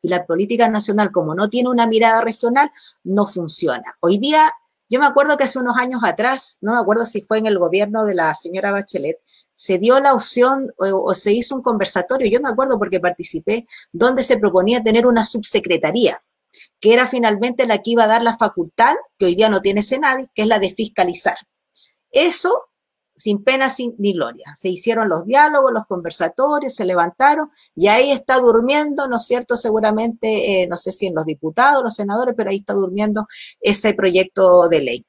[0.00, 2.70] Y la política nacional, como no tiene una mirada regional,
[3.02, 3.96] no funciona.
[3.98, 4.52] Hoy día
[4.92, 7.58] yo me acuerdo que hace unos años atrás, no me acuerdo si fue en el
[7.58, 9.16] gobierno de la señora Bachelet,
[9.54, 14.22] se dio la opción o, se hizo un conversatorio, yo me acuerdo porque participé, donde
[14.22, 16.22] se proponía tener una subsecretaría,
[16.78, 19.82] que era finalmente la que iba a dar la facultad, que hoy día no tiene
[19.82, 21.38] Senadi, que es la de fiscalizar.
[22.10, 22.66] Eso
[23.22, 24.52] sin pena ni gloria.
[24.56, 29.56] Se hicieron los diálogos, los conversatorios, se levantaron y ahí está durmiendo, ¿no es cierto?
[29.56, 33.28] Seguramente, eh, no sé si en los diputados, los senadores, pero ahí está durmiendo
[33.60, 35.06] ese proyecto de ley.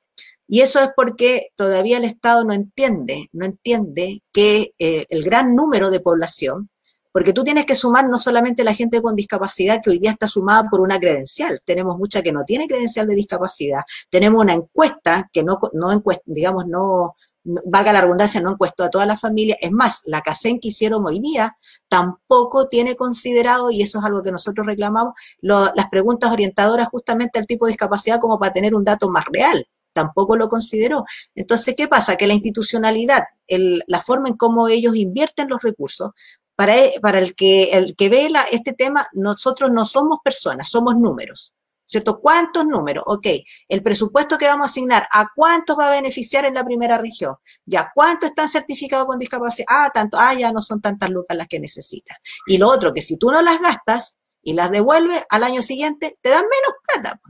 [0.47, 5.55] Y eso es porque todavía el Estado no entiende, no entiende que eh, el gran
[5.55, 6.69] número de población,
[7.11, 10.27] porque tú tienes que sumar no solamente la gente con discapacidad que hoy día está
[10.27, 15.27] sumada por una credencial, tenemos mucha que no tiene credencial de discapacidad, tenemos una encuesta
[15.33, 19.57] que no, no encuesta, digamos, no, valga la redundancia, no encuestó a toda la familia.
[19.59, 24.23] Es más, la CACEN que hicieron hoy día tampoco tiene considerado, y eso es algo
[24.23, 28.83] que nosotros reclamamos, las preguntas orientadoras justamente al tipo de discapacidad como para tener un
[28.83, 29.67] dato más real.
[29.93, 31.05] Tampoco lo consideró.
[31.35, 32.15] Entonces, ¿qué pasa?
[32.15, 36.11] Que la institucionalidad, la forma en cómo ellos invierten los recursos,
[36.55, 41.53] para, para el, que, el que ve este tema, nosotros no somos personas, somos números.
[41.93, 42.19] ¿Cierto?
[42.19, 43.03] ¿Cuántos números?
[43.07, 43.27] Ok,
[43.69, 47.35] el presupuesto que vamos a asignar, ¿a cuántos va a beneficiar en la primera región?
[47.65, 49.65] Ya, ¿cuántos están certificados con discapacidad?
[49.69, 52.17] Ah, tanto, ah, ya no son tantas lucas las que necesitas.
[52.47, 56.15] Y lo otro, que si tú no las gastas y las devuelves al año siguiente,
[56.19, 57.21] te dan menos plata.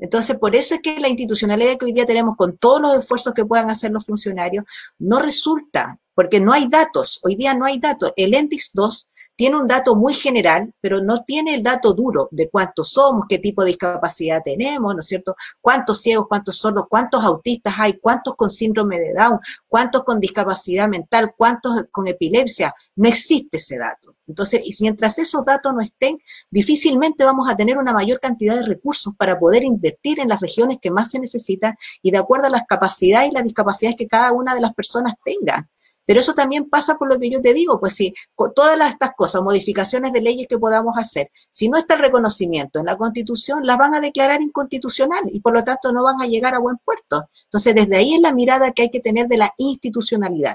[0.00, 3.32] Entonces, por eso es que la institucionalidad que hoy día tenemos con todos los esfuerzos
[3.34, 4.64] que puedan hacer los funcionarios,
[4.98, 8.12] no resulta, porque no hay datos, hoy día no hay datos.
[8.16, 12.50] El ENDIX 2 tiene un dato muy general, pero no tiene el dato duro de
[12.50, 15.36] cuántos somos, qué tipo de discapacidad tenemos, ¿no es cierto?
[15.60, 20.88] Cuántos ciegos, cuántos sordos, cuántos autistas hay, cuántos con síndrome de Down, cuántos con discapacidad
[20.88, 22.74] mental, cuántos con epilepsia.
[22.96, 24.16] No existe ese dato.
[24.26, 26.18] Entonces, mientras esos datos no estén,
[26.50, 30.78] difícilmente vamos a tener una mayor cantidad de recursos para poder invertir en las regiones
[30.82, 34.32] que más se necesitan y de acuerdo a las capacidades y las discapacidades que cada
[34.32, 35.68] una de las personas tenga.
[36.08, 38.14] Pero eso también pasa por lo que yo te digo, pues si
[38.54, 42.86] todas estas cosas, modificaciones de leyes que podamos hacer, si no está el reconocimiento en
[42.86, 46.54] la Constitución, las van a declarar inconstitucional y por lo tanto no van a llegar
[46.54, 47.28] a buen puerto.
[47.44, 50.54] Entonces, desde ahí es la mirada que hay que tener de la institucionalidad.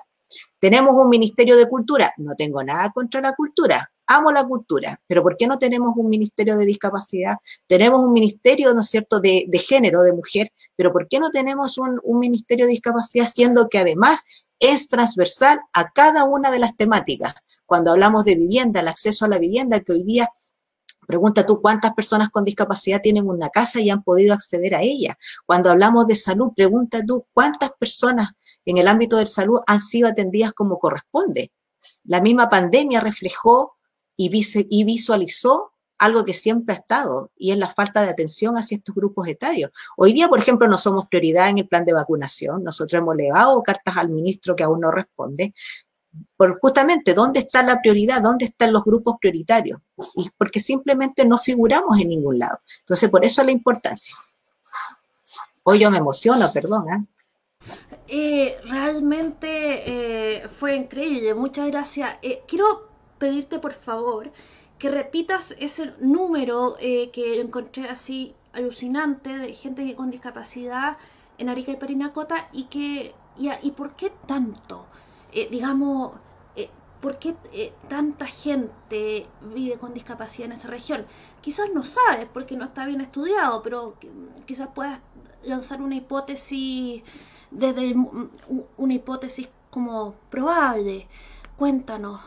[0.59, 5.21] Tenemos un Ministerio de Cultura, no tengo nada contra la cultura, amo la cultura, pero
[5.21, 7.35] ¿por qué no tenemos un ministerio de discapacidad?
[7.67, 11.77] Tenemos un ministerio, ¿no es cierto?, de, género, de mujer, pero ¿por qué no tenemos
[11.77, 14.23] un, un, ministerio de discapacidad, siendo que además
[14.63, 17.36] es transversal a cada una de las temáticas.
[17.65, 20.30] Cuando hablamos de vivienda, el acceso a la vivienda, que hoy día
[21.06, 25.17] Pregunta tú cuántas personas con discapacidad tienen una casa y han podido acceder a ella.
[25.45, 28.32] Cuando hablamos de salud, pregunta tú cuántas personas
[28.65, 31.52] en el ámbito de salud han sido atendidas como corresponde.
[32.06, 33.76] La misma pandemia reflejó
[34.15, 38.95] y, visualizó algo que siempre ha estado y es la falta de atención hacia estos
[38.95, 39.71] grupos etarios.
[39.97, 42.63] Hoy día, por ejemplo, no somos prioridad en el plan de vacunación.
[42.63, 45.53] Nosotros hemos legado cartas al ministro que aún no responde.
[46.36, 48.21] Por justamente, ¿dónde está la prioridad?
[48.21, 49.79] ¿Dónde están los grupos prioritarios?
[50.15, 52.60] Y porque simplemente no figuramos en ningún lado.
[52.79, 54.15] Entonces, por eso la importancia.
[55.63, 56.86] Hoy yo me emociono, perdón.
[56.89, 57.06] ¿eh?
[58.08, 61.34] Eh, realmente eh, fue increíble.
[61.34, 62.17] Muchas gracias.
[62.47, 64.32] quiero pedirte, por favor,
[64.77, 70.97] que repitas ese número eh, que encontré así alucinante de gente con discapacidad
[71.38, 74.86] en Arica y Perinacota y que y, por qué tanto
[75.31, 76.13] eh, digamos
[76.55, 76.69] eh,
[77.01, 77.36] por qué
[77.88, 81.05] tanta gente vive con discapacidad en esa región
[81.41, 83.95] quizás no sabes porque no está bien estudiado pero
[84.45, 84.99] quizás puedas
[85.43, 87.01] lanzar una hipótesis
[87.49, 87.95] desde
[88.77, 91.07] una hipótesis como probable.
[91.57, 92.21] Cuéntanos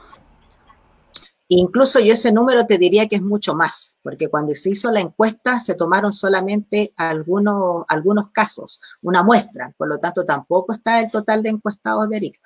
[1.48, 5.00] Incluso yo ese número te diría que es mucho más, porque cuando se hizo la
[5.00, 11.08] encuesta se tomaron solamente algunos, algunos casos, una muestra, por lo tanto tampoco está el
[11.08, 12.40] total de encuestados de Arica.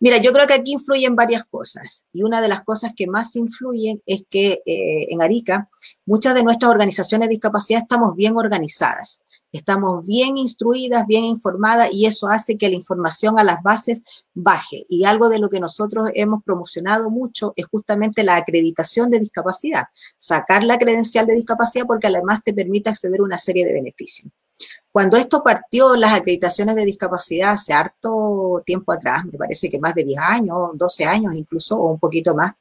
[0.00, 3.36] Mira, yo creo que aquí influyen varias cosas y una de las cosas que más
[3.36, 5.68] influyen es que eh, en Arica
[6.06, 9.22] muchas de nuestras organizaciones de discapacidad estamos bien organizadas
[9.56, 14.02] estamos bien instruidas, bien informadas y eso hace que la información a las bases
[14.34, 14.84] baje.
[14.88, 19.84] Y algo de lo que nosotros hemos promocionado mucho es justamente la acreditación de discapacidad,
[20.18, 24.30] sacar la credencial de discapacidad porque además te permite acceder a una serie de beneficios.
[24.90, 29.94] Cuando esto partió, las acreditaciones de discapacidad hace harto tiempo atrás, me parece que más
[29.94, 32.54] de 10 años, 12 años incluso, o un poquito más,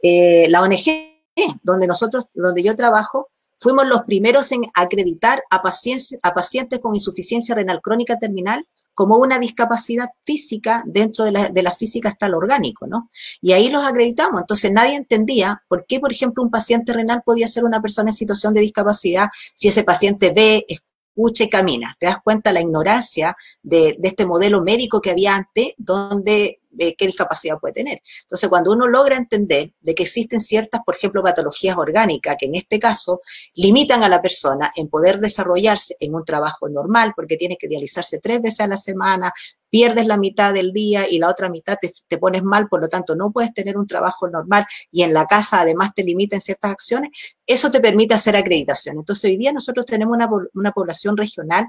[0.00, 1.16] eh, la ONG
[1.62, 6.94] donde nosotros, donde yo trabajo, Fuimos los primeros en acreditar a pacientes, a pacientes con
[6.94, 8.66] insuficiencia renal crónica terminal
[8.96, 13.10] como una discapacidad física, dentro de la, de la, física está lo orgánico, ¿no?
[13.42, 14.40] Y ahí los acreditamos.
[14.40, 18.16] Entonces nadie entendía por qué, por ejemplo, un paciente renal podía ser una persona en
[18.16, 21.94] situación de discapacidad si ese paciente ve, escucha y camina.
[22.00, 26.94] Te das cuenta la ignorancia de, de este modelo médico que había antes, donde eh,
[26.96, 28.00] qué discapacidad puede tener.
[28.22, 32.54] Entonces, cuando uno logra entender de que existen ciertas, por ejemplo, patologías orgánicas que en
[32.54, 33.20] este caso
[33.54, 38.18] limitan a la persona en poder desarrollarse en un trabajo normal, porque tiene que dializarse
[38.18, 39.32] tres veces a la semana,
[39.70, 43.14] pierdes la mitad del día y la otra mitad te, pones mal, por lo tanto
[43.14, 47.10] no puedes tener un trabajo normal y en la casa además te limitan ciertas acciones,
[47.46, 48.96] eso te permite hacer acreditación.
[48.98, 51.66] Entonces hoy día nosotros tenemos una, una población regional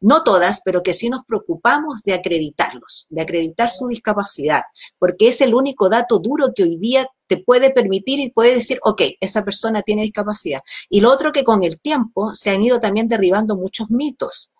[0.00, 4.62] no todas, pero que sí nos preocupamos de acreditarlos, de acreditar su discapacidad,
[4.98, 8.78] porque es el único dato duro que hoy día te puede permitir y puede decir,
[8.82, 10.60] ok, esa persona tiene discapacidad.
[10.88, 14.50] Y lo otro que con el tiempo se han ido también derribando muchos mitos.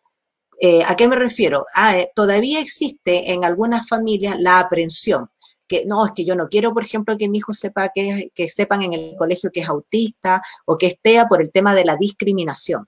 [0.60, 1.66] Eh, ¿A qué me refiero?
[1.74, 5.28] Ah, eh, todavía existe en algunas familias la aprensión
[5.66, 8.82] que no, es que yo no quiero, por ejemplo, que mi hijo sepa que, sepan
[8.82, 12.86] en el colegio que es autista o que esté por el tema de la discriminación.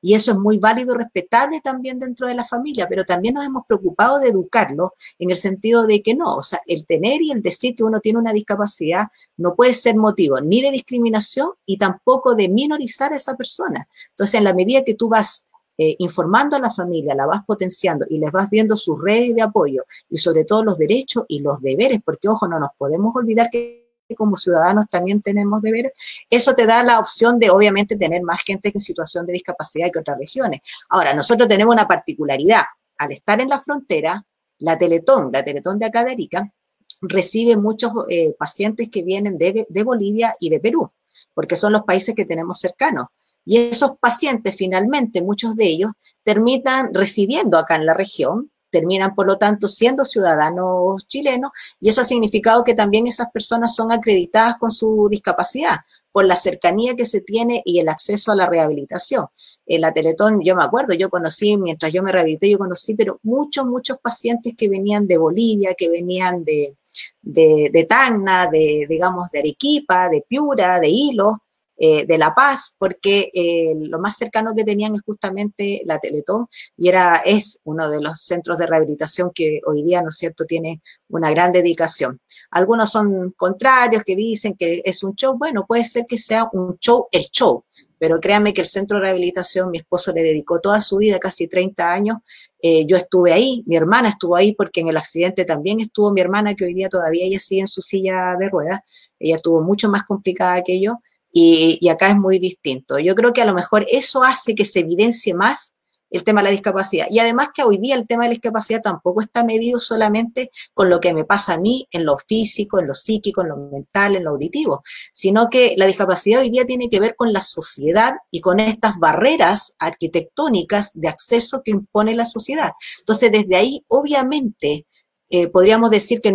[0.00, 3.44] Y eso es muy válido y respetable también dentro de la familia, pero también nos
[3.44, 7.30] hemos preocupado de educarlo en el sentido de que no, o sea, el tener y
[7.32, 11.78] el decir que uno tiene una discapacidad no puede ser motivo ni de discriminación y
[11.78, 13.88] tampoco de minorizar a esa persona.
[14.10, 15.46] Entonces, en la medida que tú vas
[15.82, 19.40] eh, informando a la familia, la vas potenciando y les vas viendo sus redes de
[19.40, 23.48] apoyo y sobre todo los derechos y los deberes, porque ojo, no nos podemos olvidar
[23.50, 23.79] que
[24.14, 25.92] como ciudadanos también tenemos deberes,
[26.28, 29.98] eso te da la opción de obviamente tener más gente en situación de discapacidad que
[29.98, 30.60] otras regiones.
[30.88, 32.62] Ahora, nosotros tenemos una particularidad,
[32.98, 34.24] al estar en la frontera,
[34.58, 36.52] la Teletón, la Teletón de acá de Arica,
[37.00, 40.90] recibe muchos eh, pacientes que vienen de, de Bolivia y de Perú,
[41.34, 43.06] porque son los países que tenemos cercanos.
[43.44, 45.92] Y esos pacientes finalmente, muchos de ellos,
[46.22, 52.00] terminan residiendo acá en la región, terminan por lo tanto siendo ciudadanos chilenos y eso
[52.00, 55.78] ha significado que también esas personas son acreditadas con su discapacidad
[56.12, 59.26] por la cercanía que se tiene y el acceso a la rehabilitación.
[59.66, 63.20] En la Teletón, yo me acuerdo, yo conocí, mientras yo me rehabilité, yo conocí, pero
[63.22, 66.76] muchos, muchos pacientes que venían de Bolivia, que venían de,
[67.22, 71.42] de, de Tacna, de, digamos, de Arequipa, de Piura, de Hilo,
[71.82, 76.46] eh, de La Paz, porque eh, lo más cercano que tenían es justamente la Teletón
[76.76, 80.44] y era, es uno de los centros de rehabilitación que hoy día, ¿no es cierto?,
[80.44, 82.20] tiene una gran dedicación.
[82.50, 86.76] Algunos son contrarios que dicen que es un show, bueno, puede ser que sea un
[86.78, 87.64] show, el show,
[87.98, 91.48] pero créanme que el centro de rehabilitación, mi esposo le dedicó toda su vida, casi
[91.48, 92.18] 30 años,
[92.60, 96.20] eh, yo estuve ahí, mi hermana estuvo ahí porque en el accidente también estuvo mi
[96.20, 98.80] hermana, que hoy día todavía ella sigue en su silla de ruedas,
[99.18, 101.00] ella estuvo mucho más complicada que yo,
[101.32, 102.98] y, acá es muy distinto.
[102.98, 105.74] Yo creo que a lo mejor eso hace que se evidencie más
[106.10, 107.06] el tema de la discapacidad.
[107.08, 110.90] Y además que hoy día el tema de la discapacidad tampoco está medido solamente con
[110.90, 114.16] lo que me pasa a mí en lo físico, en lo psíquico, en lo mental,
[114.16, 118.14] en lo auditivo, sino que la discapacidad hoy día tiene que ver con la sociedad
[118.30, 122.72] y con estas barreras arquitectónicas de acceso que impone la sociedad.
[122.98, 124.86] Entonces, desde ahí, obviamente,
[125.28, 126.32] eh, podríamos decir que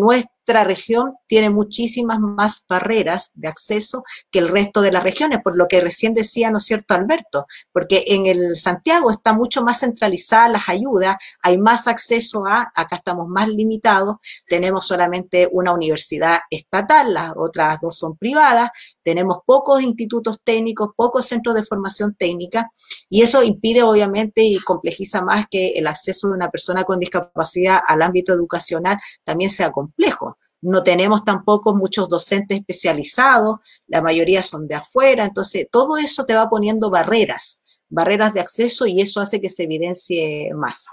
[0.48, 5.58] nuestra región tiene muchísimas más barreras de acceso que el resto de las regiones, por
[5.58, 7.48] lo que recién decía, ¿no es cierto, Alberto?
[7.72, 12.98] Porque en el Santiago está mucho más centralizada las ayudas, hay más acceso a, acá
[12.98, 18.70] estamos más limitados, tenemos solamente una universidad estatal, las otras dos son privadas,
[19.02, 22.70] tenemos pocos institutos técnicos, pocos centros de formación técnica,
[23.10, 27.80] y eso impide obviamente y complejiza más que el acceso de una persona con discapacidad
[27.88, 30.35] al ámbito educacional también sea complejo.
[30.66, 36.34] No tenemos tampoco muchos docentes especializados, la mayoría son de afuera, entonces todo eso te
[36.34, 40.88] va poniendo barreras, barreras de acceso y eso hace que se evidencie más.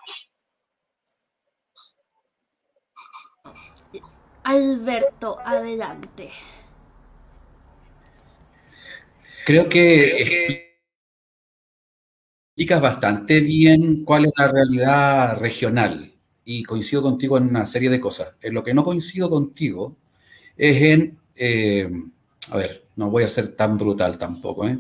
[4.42, 6.30] Alberto, adelante.
[9.46, 10.76] Creo que
[12.50, 16.12] explicas bastante bien cuál es la realidad regional
[16.44, 18.35] y coincido contigo en una serie de cosas.
[18.40, 19.96] En lo que no coincido contigo
[20.57, 21.90] es en, eh,
[22.50, 24.78] a ver, no voy a ser tan brutal tampoco, ¿eh?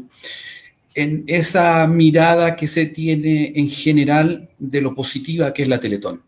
[0.94, 6.22] en esa mirada que se tiene en general de lo positiva que es la Teletón.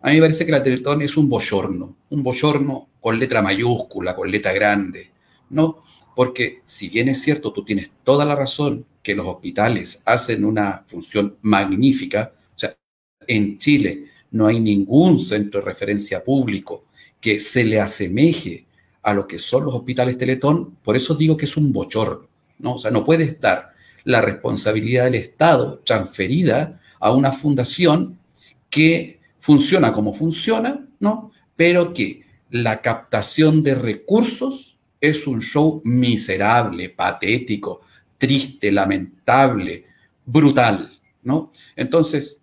[0.00, 4.14] A mí me parece que la Teletón es un bochorno, un bochorno con letra mayúscula,
[4.14, 5.10] con letra grande,
[5.50, 5.82] ¿no?
[6.14, 10.84] Porque si bien es cierto, tú tienes toda la razón que los hospitales hacen una
[10.86, 12.76] función magnífica, o sea,
[13.26, 16.84] en Chile no hay ningún centro de referencia público
[17.20, 18.66] que se le asemeje
[19.02, 22.74] a lo que son los hospitales Teletón, por eso digo que es un bochorno, ¿no?
[22.74, 23.72] O sea, no puede estar
[24.04, 28.18] la responsabilidad del Estado transferida a una fundación
[28.70, 31.32] que funciona como funciona, ¿no?
[31.56, 37.82] Pero que la captación de recursos es un show miserable, patético,
[38.16, 39.84] triste, lamentable,
[40.24, 41.52] brutal, ¿no?
[41.76, 42.37] Entonces,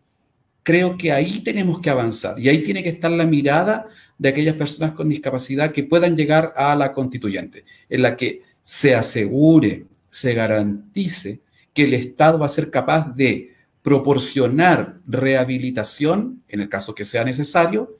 [0.66, 3.88] creo que ahí tenemos que avanzar y ahí tiene que estar la mirada
[4.18, 8.96] de aquellas personas con discapacidad que puedan llegar a la constituyente, en la que se
[8.96, 16.68] asegure, se garantice que el Estado va a ser capaz de proporcionar rehabilitación, en el
[16.68, 18.00] caso que sea necesario,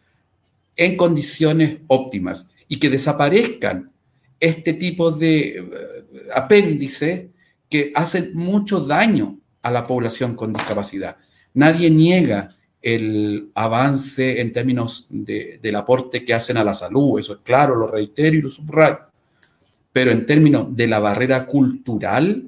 [0.76, 3.92] en condiciones óptimas y que desaparezcan
[4.40, 5.64] este tipo de eh,
[6.34, 7.28] apéndices
[7.70, 11.18] que hacen mucho daño a la población con discapacidad.
[11.54, 12.55] Nadie niega
[12.86, 17.88] el avance en términos del aporte que hacen a la salud, eso es claro, lo
[17.88, 19.00] reitero y lo subrayo,
[19.92, 22.48] pero en términos de la barrera cultural,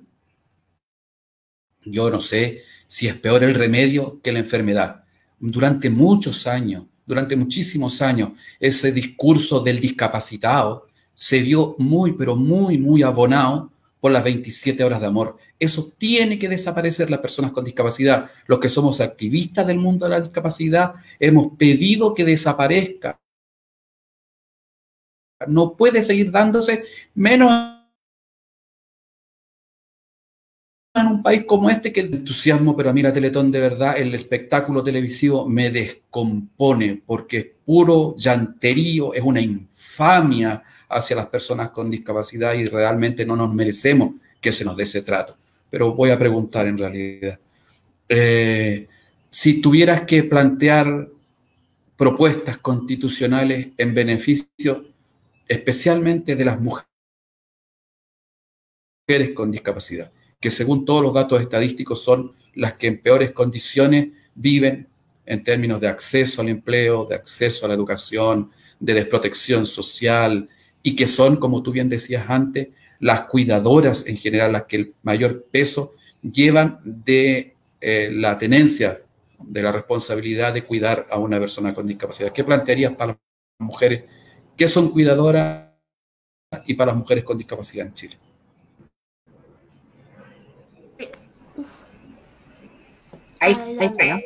[1.84, 5.06] yo no sé si es peor el remedio que la enfermedad.
[5.40, 10.86] Durante muchos años, durante muchísimos años, ese discurso del discapacitado
[11.16, 15.38] se vio muy, pero muy, muy abonado por las 27 horas de amor.
[15.60, 18.30] Eso tiene que desaparecer las personas con discapacidad.
[18.46, 23.20] Los que somos activistas del mundo de la discapacidad hemos pedido que desaparezca.
[25.48, 26.84] No puede seguir dándose
[27.16, 27.78] menos
[30.96, 34.14] en un país como este que entusiasmo, pero a mí la Teletón de verdad, el
[34.16, 41.92] espectáculo televisivo me descompone porque es puro llanterío, es una infamia hacia las personas con
[41.92, 45.36] discapacidad y realmente no nos merecemos que se nos dé ese trato.
[45.70, 47.40] Pero voy a preguntar en realidad.
[48.10, 48.88] Eh,
[49.30, 51.10] si tuvieras que plantear
[51.96, 54.86] propuestas constitucionales en beneficio
[55.48, 56.88] especialmente de las mujeres
[59.34, 64.88] con discapacidad, que según todos los datos estadísticos son las que en peores condiciones viven
[65.26, 70.50] en términos de acceso al empleo, de acceso a la educación, de desprotección social,
[70.84, 72.70] y que son, como tú bien decías antes,
[73.00, 79.02] las cuidadoras en general las que el mayor peso llevan de eh, la tenencia,
[79.40, 82.32] de la responsabilidad de cuidar a una persona con discapacidad.
[82.32, 83.20] ¿Qué plantearías para las
[83.60, 84.04] mujeres
[84.56, 85.68] que son cuidadoras
[86.66, 88.18] y para las mujeres con discapacidad en Chile?
[93.40, 94.20] Ahí, está,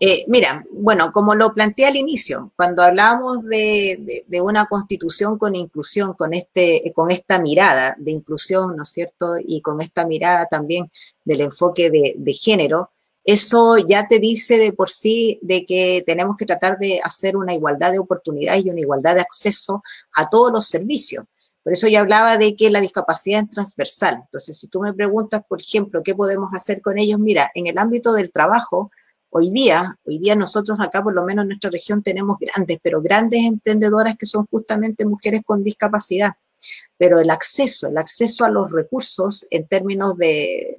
[0.00, 6.14] eh, mira, bueno, como lo planteé al inicio, cuando hablamos de, una constitución con inclusión,
[6.14, 9.34] con, este, con esta mirada de inclusión, ¿no es cierto?
[9.38, 10.90] Y con esta mirada también
[11.24, 12.90] del enfoque de, de género,
[13.24, 17.54] eso ya te dice de por sí de que tenemos que tratar de hacer una
[17.54, 19.82] igualdad de oportunidades y una igualdad de acceso
[20.14, 21.24] a todos los servicios.
[21.62, 24.20] Por eso yo hablaba de que la discapacidad es transversal.
[24.26, 27.18] Entonces, si tú me preguntas, por ejemplo, ¿qué podemos hacer con ellos?
[27.18, 28.90] Mira, en el ámbito del trabajo,
[29.36, 33.02] Hoy día, hoy día nosotros acá, por lo menos en nuestra región, tenemos grandes, pero
[33.02, 36.34] grandes emprendedoras que son justamente mujeres con discapacidad.
[36.96, 40.76] Pero el acceso, el acceso a los recursos en términos de,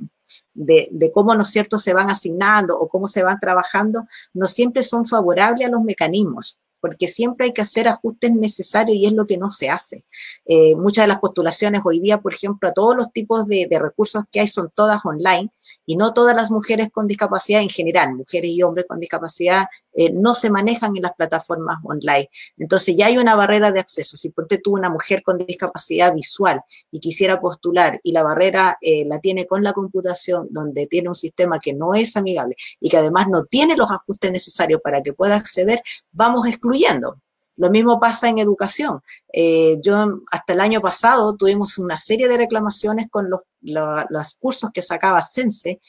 [0.53, 4.83] de, cómo, ¿no es cierto?, se van asignando o cómo se van trabajando, no siempre
[4.83, 9.25] son favorables a los mecanismos porque siempre hay que hacer ajustes necesarios y es lo
[9.25, 10.05] que no se hace.
[10.45, 13.79] Eh, muchas de las postulaciones hoy día, por ejemplo, a todos los tipos de, de
[13.79, 15.49] recursos que hay son todas online
[15.85, 20.11] y no todas las mujeres con discapacidad en general, mujeres y hombres con discapacidad, eh,
[20.11, 22.29] no se manejan en las plataformas online.
[22.57, 24.17] Entonces ya hay una barrera de acceso.
[24.17, 26.61] Si ponte tú una mujer con discapacidad visual
[26.91, 31.15] y quisiera postular y la barrera eh, la tiene con la computación, donde tiene un
[31.15, 35.13] sistema que no es amigable y que además no tiene los ajustes necesarios para que
[35.13, 35.81] pueda acceder,
[36.11, 37.17] vamos excluyendo.
[37.57, 39.01] Lo mismo pasa en educación.
[39.31, 44.71] Eh, yo hasta el año pasado tuvimos una serie de reclamaciones con los, los cursos
[44.73, 45.79] que sacaba Sense,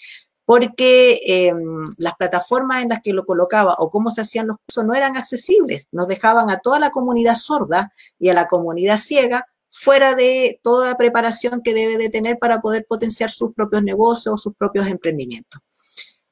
[0.45, 4.87] porque em, las plataformas en las que lo colocaba o cómo se hacían los cursos
[4.87, 5.89] no eran accesibles.
[5.91, 10.97] Nos dejaban a toda la comunidad sorda y a la comunidad ciega fuera de toda
[10.97, 15.61] preparación que debe de tener para poder potenciar sus propios negocios o sus propios emprendimientos.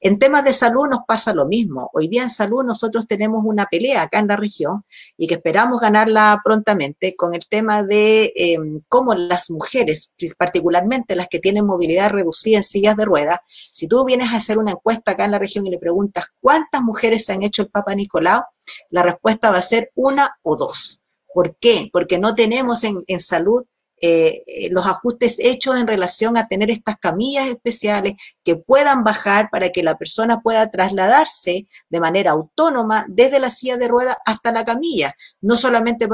[0.07, 1.89] En temas de salud nos pasa lo mismo.
[1.95, 4.85] Hoy día en salud nosotros tenemos una pelea acá en la región
[5.17, 11.29] y que esperamos ganarla prontamente con el tema de em, cómo las mujeres, particularmente las
[11.29, 13.39] que tienen movilidad reducida en sillas de ruedas,
[13.73, 16.83] si tú vienes a hacer una encuesta acá en la región y le preguntas cuántas
[16.83, 18.43] mujeres se han hecho el Papa Nicolau,
[18.91, 21.01] la respuesta va a ser una o dos.
[21.33, 21.89] ¿Por qué?
[21.91, 23.65] Porque no tenemos en, en salud
[24.01, 29.49] eh, eh, los ajustes hechos en relación a tener estas camillas especiales que puedan bajar
[29.51, 34.53] para que la persona pueda trasladarse de manera autónoma desde la silla de ruedas hasta
[34.53, 36.07] la camilla, no solamente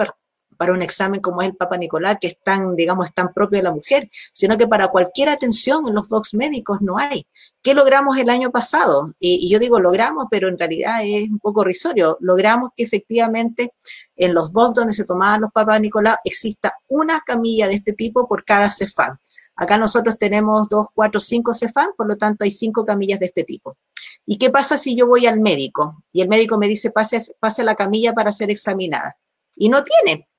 [0.61, 3.63] para, un examen como es el Papa Nicolás, que es tan, digamos, tan propio de
[3.63, 7.27] la mujer, sino que para cualquier atención en los box médicos no hay.
[7.63, 9.15] ¿Qué logramos el año pasado?
[9.19, 12.19] Y, yo digo logramos, pero en realidad es un poco risorio.
[12.21, 13.73] Logramos que efectivamente
[14.17, 18.29] en los box donde se tomaban los Papa Nicolás exista una camilla de este tipo
[18.29, 19.19] por cada cefán.
[19.57, 23.45] Acá nosotros tenemos dos, cuatro, cinco cefán, por lo tanto hay cinco camillas de este
[23.45, 23.77] tipo.
[24.25, 27.63] ¿Y qué pasa si yo voy al médico y el médico me dice pase, pase
[27.65, 29.19] la camilla para ser examinada?
[29.55, 30.30] Y no tiene,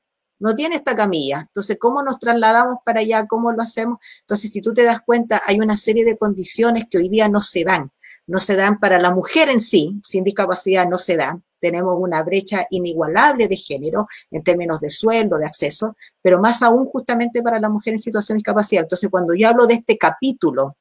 [0.41, 1.45] no tiene esta camilla.
[1.47, 3.27] Entonces, ¿cómo nos trasladamos para allá?
[3.27, 3.99] ¿Cómo lo hacemos?
[4.21, 7.41] Entonces, si tú te das cuenta, hay una serie de condiciones que hoy día no
[7.41, 7.91] se dan.
[8.27, 11.43] No se dan para la mujer en sí, sin discapacidad no se dan.
[11.59, 16.85] Tenemos una brecha inigualable de género en términos de sueldo, de acceso, pero más aún
[16.85, 18.83] justamente para la mujer en situación de discapacidad.
[18.83, 20.77] Entonces, cuando yo hablo de este capítulo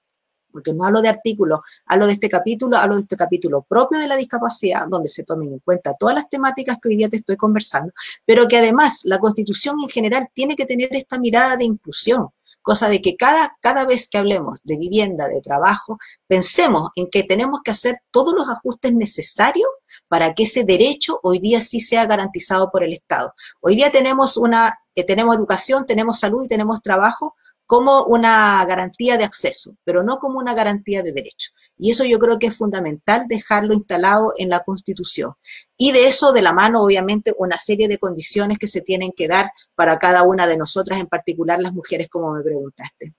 [0.52, 4.08] porque no hablo de artículos, hablo de este capítulo, hablo de este capítulo propio de
[4.08, 7.36] la discapacidad, donde se tomen en cuenta todas las temáticas que hoy día te estoy
[7.36, 7.92] conversando,
[8.24, 12.28] pero que además la constitución en general tiene que tener esta mirada de inclusión,
[12.62, 17.22] cosa de que cada, cada vez que hablemos de vivienda, de trabajo, pensemos en que
[17.22, 19.68] tenemos que hacer todos los ajustes necesarios
[20.08, 23.34] para que ese derecho hoy día sí sea garantizado por el Estado.
[23.60, 27.34] Hoy día tenemos una, eh, tenemos educación, tenemos salud y tenemos trabajo,
[27.70, 31.52] como una garantía de acceso, pero no como una garantía de derecho.
[31.78, 35.34] Y eso yo creo que es fundamental dejarlo instalado en la Constitución.
[35.76, 39.28] Y de eso, de la mano, obviamente, una serie de condiciones que se tienen que
[39.28, 43.14] dar para cada una de nosotras, en particular las mujeres, como me preguntaste.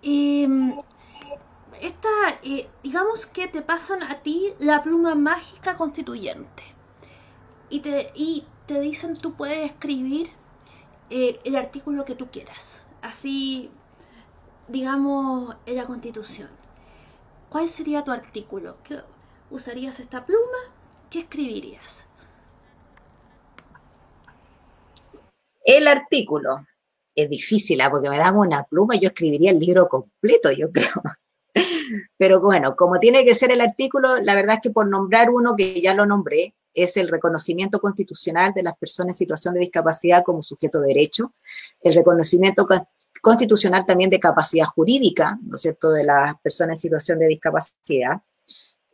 [0.00, 0.78] Em,
[1.82, 2.08] esta,
[2.42, 6.62] eh, digamos que te pasan a ti la pluma mágica constituyente
[7.68, 10.30] y te, y te dicen tú puedes escribir
[11.10, 12.82] eh, el artículo que tú quieras.
[13.02, 13.70] Así,
[14.68, 16.48] digamos, en la constitución.
[17.48, 18.76] ¿Cuál sería tu artículo?
[18.82, 18.98] ¿Qué,
[19.50, 20.58] ¿Usarías esta pluma?
[21.10, 22.04] ¿Qué escribirías?
[25.64, 26.66] El artículo.
[27.14, 27.90] Es difícil, ¿ah?
[27.90, 31.02] porque me dan una pluma, yo escribiría el libro completo, yo creo.
[32.18, 35.54] Pero bueno, como tiene que ser el artículo, la verdad es que por nombrar uno
[35.56, 40.22] que ya lo nombré, es el reconocimiento constitucional de las personas en situación de discapacidad
[40.22, 41.32] como sujeto de derecho,
[41.80, 42.66] el reconocimiento
[43.22, 48.20] constitucional también de capacidad jurídica, ¿no es cierto?, de las personas en situación de discapacidad,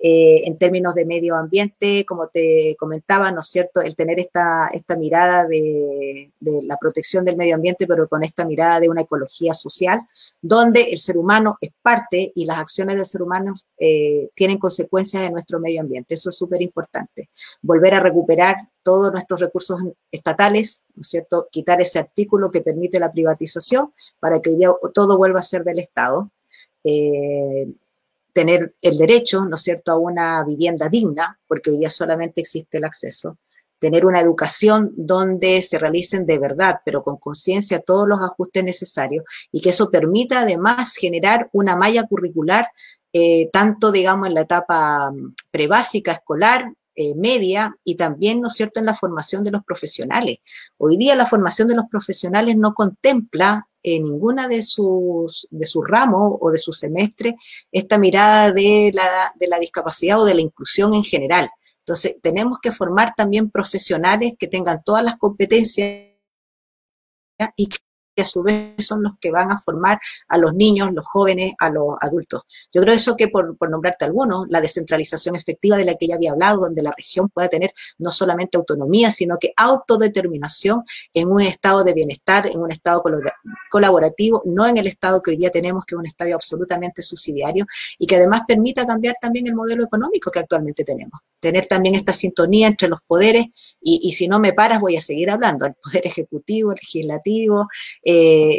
[0.04, 4.66] eh, en términos de medio ambiente, como te comentaba, ¿no es cierto?, el tener esta,
[4.72, 9.54] esta mirada de, la protección del medio ambiente, pero con esta mirada de una ecología
[9.54, 10.00] social,
[10.40, 15.22] donde el ser humano es parte y las acciones del ser humano eh, tienen consecuencias
[15.22, 16.14] en nuestro medio ambiente.
[16.14, 17.30] Eso es súper importante.
[17.60, 19.80] Volver a recuperar todos nuestros recursos
[20.10, 24.72] estatales, ¿no es cierto?, quitar ese artículo que permite la privatización para que hoy día
[24.92, 26.32] todo vuelva a ser del Estado.
[26.82, 27.68] Eh,
[28.32, 32.78] tener el derecho, ¿no es cierto?, a una vivienda digna, porque hoy día solamente existe
[32.78, 33.38] el acceso,
[33.78, 39.24] tener una educación donde se realicen de verdad, pero con conciencia, todos los ajustes necesarios
[39.50, 42.68] y que eso permita además generar una malla curricular,
[43.12, 48.54] eh, tanto, digamos, en la etapa mm, prebásica, escolar, eh, media y también, ¿no es
[48.54, 50.38] cierto?, en la formación de los profesionales.
[50.78, 55.84] Hoy día la formación de los profesionales no contempla en ninguna de sus, de sus
[55.86, 57.34] ramos o de sus semestres
[57.72, 61.50] esta mirada de la, de la discapacidad o de la inclusión en general.
[61.78, 66.12] Entonces, tenemos que formar también profesionales que tengan todas las competencias
[67.56, 67.78] y que
[68.14, 69.98] que a su vez son los que van a formar
[70.28, 72.42] a los niños, los jóvenes, a los adultos.
[72.72, 76.32] Yo creo eso que, por, nombrarte algunos, la descentralización efectiva de la que ya había
[76.32, 80.84] hablado, donde la región pueda tener no solamente autonomía, sino que autodeterminación
[81.14, 83.02] en un estado de bienestar, en un estado
[83.70, 87.66] colaborativo, no en el estado que hoy día tenemos, que es un estado absolutamente subsidiario,
[87.98, 91.20] y que además permita cambiar también el modelo económico que actualmente tenemos.
[91.40, 93.46] Tener también esta sintonía entre los poderes,
[93.80, 97.68] y, si no me paras voy a seguir hablando, el poder ejecutivo, legislativo,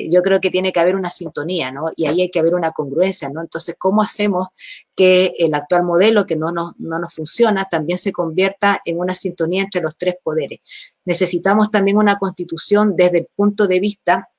[0.09, 1.91] yo creo que tiene que haber una sintonía, ¿no?
[1.95, 3.41] Y ahí hay que haber una congruencia, ¿no?
[3.41, 4.47] Entonces, ¿cómo hacemos
[4.95, 9.15] que el actual modelo que no nos, no nos funciona también se convierta en una
[9.15, 10.59] sintonía entre los tres poderes?
[11.05, 14.29] Necesitamos también una constitución desde el punto de vista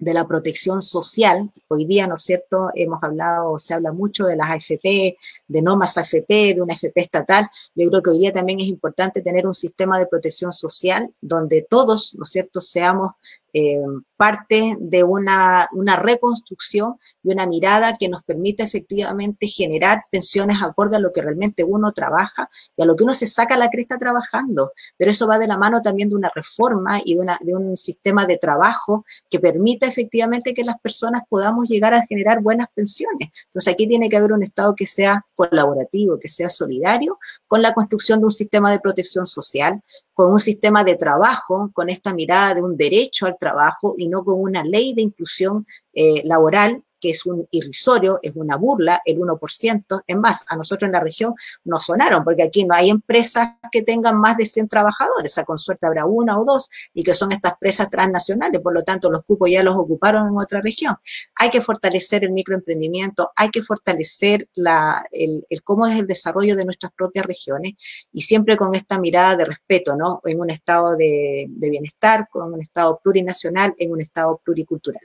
[0.00, 1.50] de la protección social.
[1.68, 5.16] Hoy día, ¿no es cierto?, hemos hablado, se habla mucho de las AFP,
[5.46, 7.48] de no más AFP, de una AFP estatal.
[7.74, 11.66] Yo creo que hoy día también es importante tener un sistema de protección social donde
[11.68, 13.12] todos, ¿no es cierto?, seamos
[13.52, 13.82] eh,
[14.16, 21.00] parte de una, reconstrucción y una mirada que nos permita efectivamente generar pensiones acorde a
[21.00, 24.72] lo que realmente uno trabaja y a lo que uno se saca la cresta trabajando.
[24.98, 28.26] Pero eso va de la mano también de una reforma y de, de un sistema
[28.26, 33.30] de trabajo que permita efectivamente que las personas podamos llegar a generar buenas pensiones.
[33.46, 37.72] Entonces aquí tiene que haber un Estado que sea colaborativo, que sea solidario con la
[37.72, 39.82] construcción de un sistema de protección social,
[40.20, 44.22] con un sistema de trabajo, con esta mirada de un derecho al trabajo y no
[44.22, 49.18] con una ley de inclusión eh, laboral que es un irrisorio, es una burla, el
[49.18, 50.02] 1%.
[50.06, 51.34] Es más, a nosotros en la región
[51.64, 55.58] nos sonaron, porque aquí no hay empresas que tengan más de 100 trabajadores, o con
[55.58, 59.24] suerte habrá una o dos, y que son estas empresas transnacionales, por lo tanto los
[59.24, 60.96] cupos ya los ocuparon en otra región.
[61.36, 66.64] Hay que fortalecer el microemprendimiento, hay que fortalecer la, el, cómo es el desarrollo de
[66.64, 67.74] nuestras propias regiones,
[68.12, 70.20] y siempre con esta mirada de respeto, ¿no?
[70.24, 75.02] En un estado de bienestar, con un estado plurinacional, en un estado pluricultural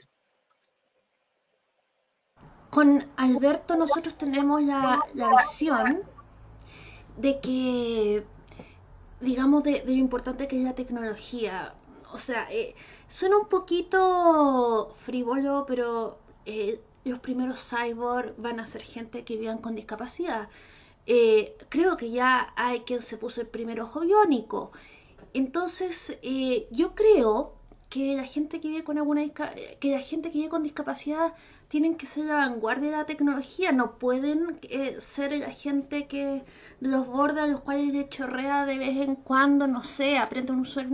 [2.76, 6.02] con Alberto nosotros tenemos la, visión
[7.16, 8.22] de que,
[9.18, 11.72] digamos, de, lo importante que es la tecnología.
[12.12, 12.74] O sea, eh,
[13.08, 19.56] suena un poquito frívolo, pero eh, los primeros cyborg van a ser gente que vivan
[19.56, 20.50] con discapacidad.
[21.06, 24.72] Eh, creo que ya hay quien se puso el primer ojo biónico.
[25.32, 26.18] Entonces,
[26.70, 27.54] yo creo
[27.88, 31.32] que la gente que vive con alguna que la gente que vive con discapacidad
[31.68, 36.44] tienen que ser la vanguardia de la tecnología, no pueden eh, ser la gente que
[36.80, 40.60] los borda, a los cuales le chorrea de vez en cuando, no sé, aprende un
[40.60, 40.86] uso de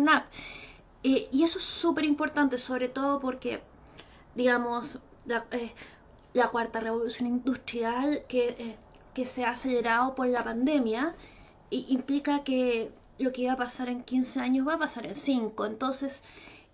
[1.05, 3.61] eh, y eso es súper importante, sobre todo porque,
[4.35, 5.73] digamos, la, eh,
[6.51, 8.77] cuarta revolución industrial que,
[9.15, 11.15] que, se ha acelerado por la pandemia
[11.71, 15.67] implica que lo que iba a pasar en 15 años va a pasar en 5.
[15.67, 16.23] Entonces,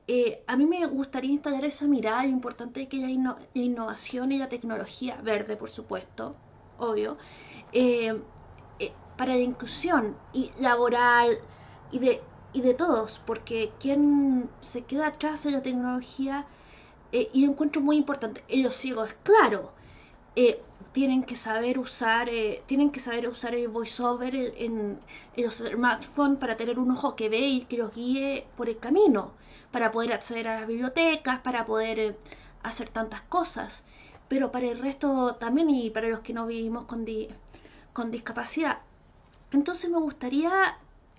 [0.09, 3.09] eh, a mí me gustaría instalar esa mirada, lo importante es que haya
[3.55, 6.37] la innovación y la tecnología verde, por supuesto,
[6.77, 7.19] obvio,
[7.73, 8.23] eh,
[8.79, 11.39] eh, para la inclusión y laboral
[11.91, 16.47] y de, y de todos, porque quien se queda atrás en la tecnología,
[17.11, 19.75] y lo encuentro muy importante, los ciegos, claro,
[20.93, 22.29] tienen que saber usar,
[22.67, 24.99] tienen que saber usar el voiceover en,
[25.37, 28.79] en los smartphones para tener un ojo que ve y que los guíe por el
[28.79, 29.33] camino
[29.71, 32.17] para poder acceder a las bibliotecas, para poder eh,
[32.63, 33.85] hacer tantas cosas.
[34.29, 37.07] Pero para el resto también y para los que no vivimos con,
[37.93, 38.79] con discapacidad.
[39.53, 40.77] Entonces me gustaría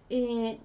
[0.09, 0.59] eh,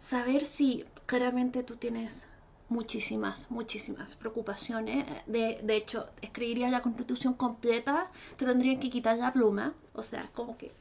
[0.00, 2.28] saber si claramente tú tienes
[2.68, 5.06] muchísimas, muchísimas preocupaciones.
[5.26, 9.74] De, de, hecho, escribiría la constitución completa, te tendrían que quitar la pluma.
[9.92, 10.72] O sea, como que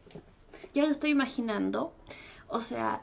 [0.73, 1.93] ya lo estoy imaginando.
[2.47, 3.01] O sea,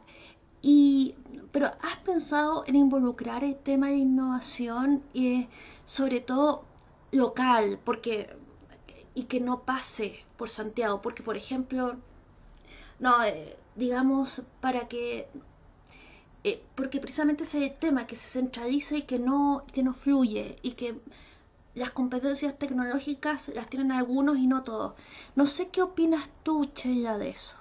[0.62, 1.16] y,
[1.51, 5.49] pero ¿has pensado en involucrar el tema de innovación y
[5.87, 6.64] sobre todo
[7.11, 7.80] local?
[7.85, 8.37] Porque,
[9.14, 11.97] y que no pase por Santiago, porque por ejemplo,
[13.01, 15.28] no, eh, digamos, para que,
[16.45, 20.72] eh, porque precisamente ese tema que se centraliza y que no, que no fluye y
[20.72, 20.97] que
[21.74, 24.95] las competencias tecnológicas las tienen algunos y no todos.
[25.36, 27.57] No sé qué opinas tú, Sheila, de eso.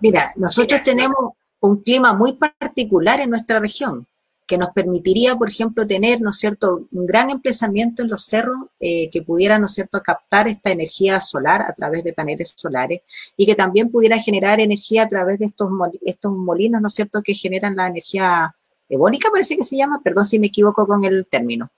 [0.00, 4.06] Mira, nosotros tenemos un clima muy particular en nuestra región,
[4.52, 8.66] que nos permitiría, por ejemplo, tener, ¿no es cierto?, un gran emplazamiento en los cerros
[8.80, 13.00] eh, que pudiera, ¿no es cierto?, captar esta energía solar a través de paneles solares
[13.34, 15.70] y que también pudiera generar energía a través de estos,
[16.02, 18.54] estos molinos, ¿no es cierto?, que generan la energía
[18.90, 21.70] eólica, parece que se llama, perdón si me equivoco con el término.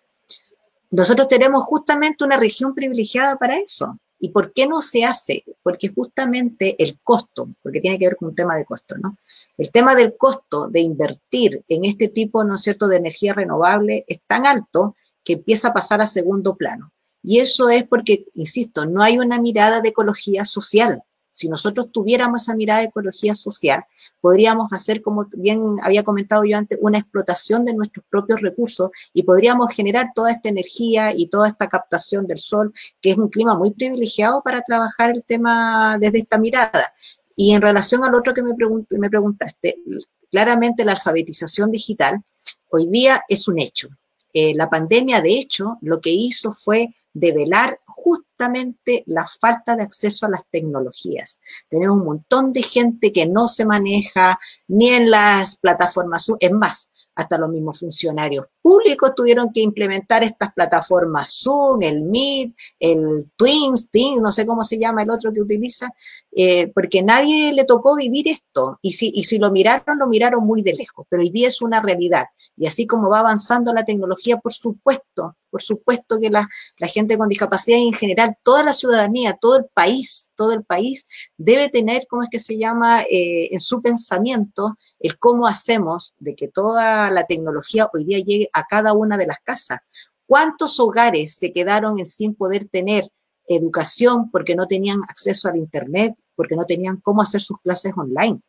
[0.91, 4.01] Nosotros tenemos justamente una región privilegiada para eso.
[4.25, 5.45] ¿Y por qué no se hace?
[5.63, 9.19] Porque justamente el costo, porque tiene que ver con un tema de costo, ¿no?
[9.59, 14.03] El tema del costo de invertir en este tipo, ¿no es cierto?, de energía renovable
[14.09, 16.91] es tan alto que empieza a pasar a segundo plano.
[17.23, 21.03] Y eso es porque, insisto, no hay una mirada de ecología social.
[21.35, 23.85] Si nosotros tuviéramos esa mirada de ecología social,
[24.21, 29.25] podríamos hacer, como bien había comentado yo antes, una explotación de nuestros propios recursos y
[29.25, 33.57] podríamos generar toda esta energía y toda esta captación del sol, que es un clima
[33.57, 36.95] muy privilegiado para trabajar el tema desde esta mirada.
[37.35, 38.55] Y en relación al otro que me,
[39.09, 39.79] preguntaste,
[40.31, 42.23] claramente la alfabetización digital
[42.71, 43.89] hoy día es un hecho.
[44.33, 50.27] Eh, la pandemia, de hecho, lo que hizo fue develar justamente la falta de acceso
[50.27, 51.41] a las tecnologías.
[51.71, 54.39] Tenemos un montón de gente que no se maneja
[54.69, 60.55] ni en las plataformas, es más, hasta los mismos funcionarios públicos tuvieron que implementar estas
[60.55, 65.43] plataformas Zoom, el Meet, el Twins, Teams, no sé cómo se llama el otro que
[65.43, 65.93] utiliza,
[66.33, 68.79] eh, porque nadie le tocó vivir esto.
[68.81, 71.61] Y si, y si lo miraron, lo miraron muy de lejos, pero hoy día es
[71.61, 72.25] una realidad.
[72.57, 76.49] Y así como va avanzando la tecnología, por supuesto, por supuesto que la,
[76.79, 80.65] la gente con discapacidad y en general toda la ciudadanía, todo el país, todo el
[80.65, 81.07] país
[81.37, 86.35] debe tener, ¿cómo es que se llama?, eh, en su pensamiento el cómo hacemos de
[86.35, 89.81] que toda la tecnología hoy día llegue a cada una de las casas.
[90.27, 93.09] ¿Cuántos hogares se quedaron en sin poder tener
[93.47, 98.41] educación porque no tenían acceso al Internet, porque no tenían cómo hacer sus clases online?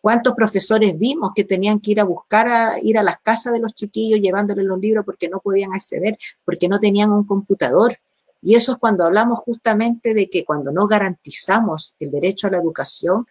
[0.00, 3.60] ¿Cuántos profesores vimos que tenían que ir a buscar, a, ir a las casas de
[3.60, 7.98] los chiquillos llevándoles los libros porque no podían acceder, porque no tenían un computador?
[8.42, 12.58] Y eso es cuando hablamos justamente de que cuando no garantizamos el derecho a la
[12.58, 13.26] educación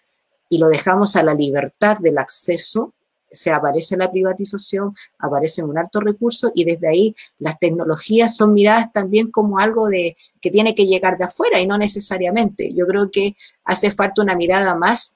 [0.49, 2.95] y lo dejamos a la libertad del acceso,
[3.33, 8.93] se aparece la privatización, aparece un alto recurso y desde ahí las tecnologías son miradas
[8.93, 12.73] también como algo de que tiene que llegar de afuera y no necesariamente.
[12.73, 15.15] Yo creo que hace falta una mirada más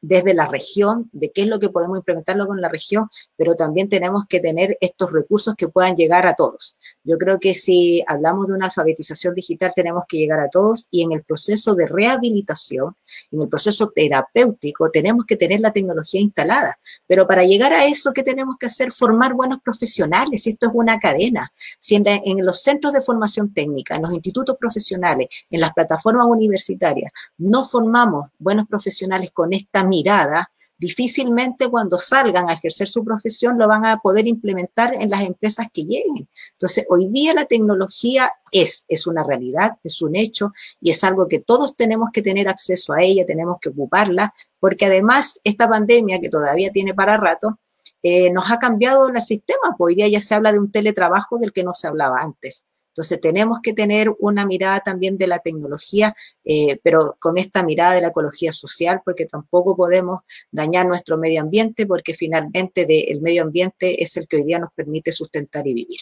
[0.00, 3.88] desde la región, de qué es lo que podemos implementarlo con la región, pero también
[3.88, 6.76] tenemos que tener estos recursos que puedan llegar a todos.
[7.04, 11.02] Yo creo que si hablamos de una alfabetización digital, tenemos que llegar a todos y
[11.02, 12.96] en el proceso de rehabilitación,
[13.30, 16.78] en el proceso terapéutico, tenemos que tener la tecnología instalada.
[17.06, 18.92] Pero para llegar a eso, ¿qué tenemos que hacer?
[18.92, 20.46] Formar buenos profesionales.
[20.46, 21.52] Esto es una cadena.
[21.78, 26.26] Si en, en los centros de formación técnica, en los institutos profesionales, en las plataformas
[26.26, 33.58] universitarias, no formamos buenos profesionales con esta mirada, difícilmente cuando salgan a ejercer su profesión
[33.58, 36.26] lo van a poder implementar en las empresas que lleguen.
[36.52, 41.28] Entonces, hoy día la tecnología es, es una realidad, es un hecho y es algo
[41.28, 46.18] que todos tenemos que tener acceso a ella, tenemos que ocuparla, porque además esta pandemia
[46.18, 47.58] que todavía tiene para rato,
[48.02, 49.76] eh, nos ha cambiado el sistema.
[49.78, 52.64] Hoy día ya se habla de un teletrabajo del que no se hablaba antes.
[52.90, 56.14] Entonces tenemos que tener una mirada también de la tecnología,
[56.44, 60.20] eh, pero con esta mirada de la ecología social, porque tampoco podemos
[60.50, 64.72] dañar nuestro medio ambiente, porque finalmente el medio ambiente es el que hoy día nos
[64.72, 66.00] permite sustentar y vivir.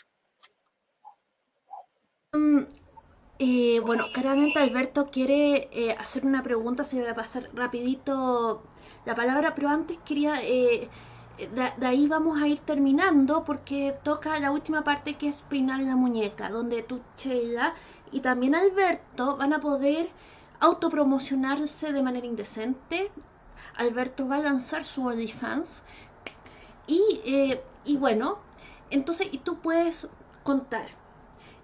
[2.32, 2.62] Mm,
[3.39, 8.62] eh, bueno, claramente Alberto quiere eh, hacer una pregunta, se va a pasar rapidito
[9.05, 10.41] la palabra, pero antes quería
[11.47, 15.97] de, ahí vamos a ir terminando porque toca la última parte que es peinar la
[15.97, 17.74] muñeca, donde tú, Sheila,
[18.11, 20.11] y también Alberto van a poder
[20.61, 23.11] autopromocionarse de manera indecente.
[23.76, 25.82] Alberto va a lanzar su OnlyFans.
[26.86, 28.39] Y, eh, y bueno,
[28.91, 30.09] entonces, y tú puedes
[30.43, 30.86] contar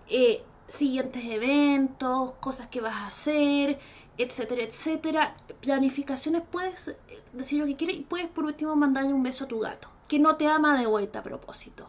[0.08, 3.78] eh, siguientes eventos, cosas que vas a hacer,
[4.18, 5.36] etcétera, etcétera.
[5.60, 6.96] Planificaciones, puedes eh,
[7.32, 10.18] decir lo que quieres y puedes por último mandarle un beso a tu gato, que
[10.18, 11.88] no te ama de vuelta a propósito.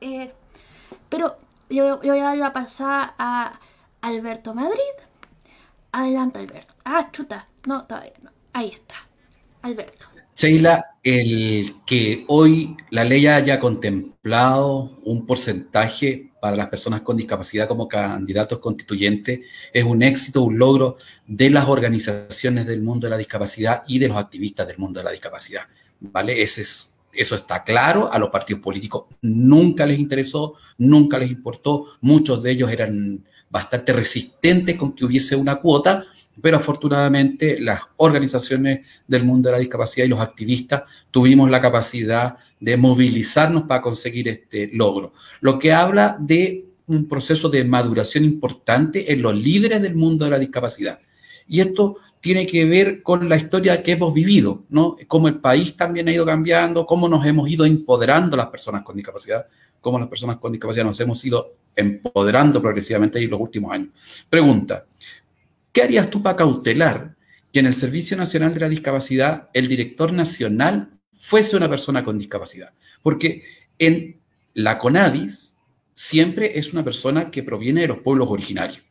[0.00, 0.32] Eh,
[1.08, 1.36] pero
[1.70, 3.60] yo, voy a dar la pasada a
[4.00, 4.78] Alberto Madrid.
[5.92, 6.74] Adelante, Alberto.
[6.84, 7.46] Ah, chuta.
[7.66, 8.30] No, todavía no.
[8.52, 8.94] Ahí está.
[9.62, 10.06] Alberto.
[10.34, 17.68] Sheila, el que hoy la ley haya contemplado un porcentaje para las personas con discapacidad
[17.68, 23.16] como candidatos constituyentes es un éxito, un logro de las organizaciones del mundo de la
[23.16, 25.62] discapacidad y de los activistas del mundo de la discapacidad.
[26.00, 26.42] ¿Vale?
[26.42, 32.50] Eso está claro, a los partidos políticos nunca les interesó, nunca les importó, muchos de
[32.50, 36.06] ellos eran bastante resistentes con que hubiese una cuota,
[36.40, 42.36] pero afortunadamente las organizaciones del mundo de la discapacidad y los activistas tuvimos la capacidad
[42.58, 49.12] de movilizarnos para conseguir este logro, lo que habla de un proceso de maduración importante
[49.12, 50.98] en los líderes del mundo de la discapacidad.
[51.46, 54.96] Y esto tiene que ver con la historia que hemos vivido, ¿no?
[55.08, 58.96] Cómo el país también ha ido cambiando, cómo nos hemos ido empoderando las personas con
[58.96, 59.46] discapacidad,
[59.82, 63.90] cómo las personas con discapacidad nos hemos ido empoderando progresivamente en los últimos años.
[64.30, 64.86] Pregunta,
[65.70, 67.14] ¿qué harías tú para cautelar
[67.52, 72.18] que en el Servicio Nacional de la Discapacidad el director nacional fuese una persona con
[72.18, 72.72] discapacidad.
[73.02, 73.44] Porque
[73.78, 74.20] en
[74.54, 75.54] la CONADIS
[75.94, 78.82] siempre es una persona que proviene de los pueblos originarios.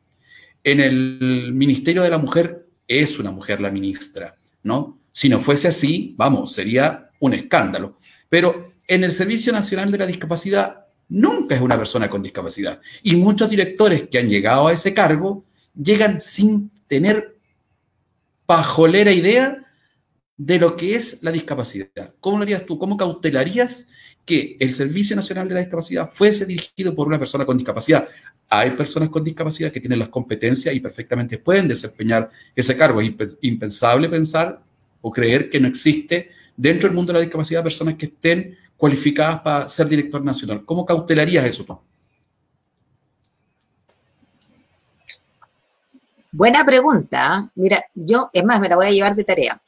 [0.63, 4.99] En el Ministerio de la Mujer es una mujer la ministra, ¿no?
[5.11, 7.97] Si no fuese así, vamos, sería un escándalo.
[8.29, 10.80] Pero en el Servicio Nacional de la Discapacidad
[11.11, 12.79] nunca es una persona con discapacidad.
[13.03, 15.43] Y muchos directores que han llegado a ese cargo
[15.75, 17.35] llegan sin tener
[18.45, 19.57] pajolera idea
[20.37, 22.15] de lo que es la discapacidad.
[22.19, 22.79] ¿Cómo lo harías tú?
[22.79, 23.87] ¿Cómo cautelarías
[24.25, 28.07] que el Servicio Nacional de la Discapacidad fuese dirigido por una persona con discapacidad?
[28.47, 33.01] Hay personas con discapacidad que tienen las competencias y perfectamente pueden desempeñar ese cargo.
[33.01, 34.63] Es impensable pensar
[35.01, 39.41] o creer que no existe dentro del mundo de la discapacidad personas que estén cualificadas
[39.41, 40.65] para ser director nacional.
[40.65, 41.77] ¿Cómo cautelarías eso tú?
[46.31, 47.51] Buena pregunta.
[47.53, 49.61] Mira, yo, es más, me la voy a llevar de tarea.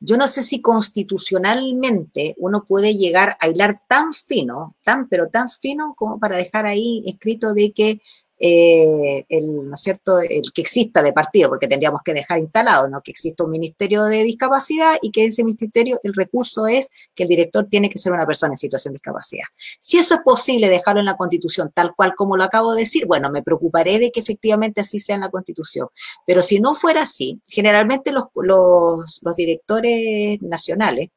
[0.00, 5.50] Yo no sé si constitucionalmente uno puede llegar a hilar tan fino, tan pero tan
[5.50, 8.00] fino como para dejar ahí escrito de que
[8.46, 10.20] eh, el, ¿no es cierto?
[10.20, 13.00] el que exista de partido, porque tendríamos que dejar instalado, ¿no?
[13.00, 17.22] que exista un ministerio de discapacidad y que en ese ministerio el recurso es que
[17.22, 19.46] el director tiene que ser una persona en situación de discapacidad.
[19.80, 23.06] Si eso es posible dejarlo en la constitución tal cual como lo acabo de decir,
[23.06, 25.88] bueno, me preocuparé de que efectivamente así sea en la constitución.
[26.26, 31.08] Pero si no fuera así, generalmente los, los, los directores nacionales,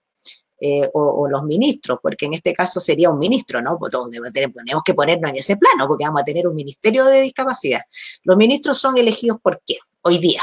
[0.59, 3.77] eh, o, los ministros, porque en este caso sería un ministro, ¿no?
[3.77, 3.91] Pues
[4.33, 7.81] tenemos que ponernos en ese plano, porque vamos a tener un ministerio de discapacidad.
[8.23, 9.79] Los ministros son elegidos por quién?
[10.01, 10.41] Hoy día,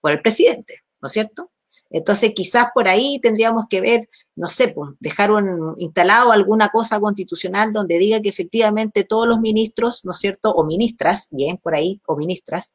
[0.00, 1.50] por el presidente, ¿no es cierto?
[1.90, 6.98] Entonces, quizás por ahí tendríamos que ver, no sé, pues, dejar un, instalado alguna cosa
[6.98, 10.50] constitucional donde diga que efectivamente todos los ministros, ¿no es cierto?
[10.50, 12.74] O ministras, bien, por ahí, o ministras,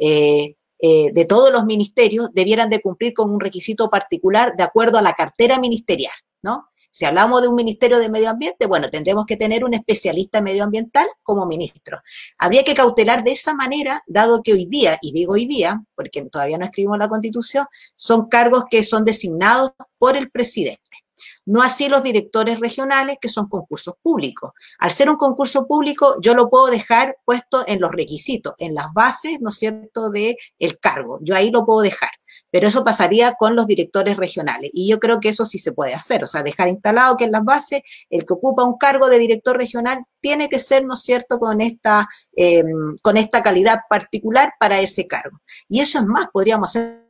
[0.00, 4.98] eh, eh, de todos los ministerios debieran de cumplir con un requisito particular de acuerdo
[4.98, 6.68] a la cartera ministerial, ¿no?
[6.90, 11.06] Si hablamos de un ministerio de medio ambiente, bueno, tendremos que tener un especialista medioambiental
[11.22, 12.00] como ministro.
[12.38, 16.22] Habría que cautelar de esa manera, dado que hoy día, y digo hoy día, porque
[16.22, 20.80] todavía no escribimos la constitución, son cargos que son designados por el presidente.
[21.48, 24.52] No así los directores regionales, que son concursos públicos.
[24.80, 28.92] Al ser un concurso público, yo lo puedo dejar puesto en los requisitos, en las
[28.92, 31.18] bases, ¿no es cierto?, del el cargo.
[31.22, 32.10] Yo ahí lo puedo dejar.
[32.50, 34.70] Pero eso pasaría con los directores regionales.
[34.74, 36.22] Y yo creo que eso sí se puede hacer.
[36.22, 37.80] O sea, dejar instalado que en las bases
[38.10, 41.62] el que ocupa un cargo de director regional tiene que ser, ¿no es cierto?, con
[41.62, 45.40] esta, em, con esta calidad particular para ese cargo.
[45.66, 47.06] Y eso es más, podríamos hacerlo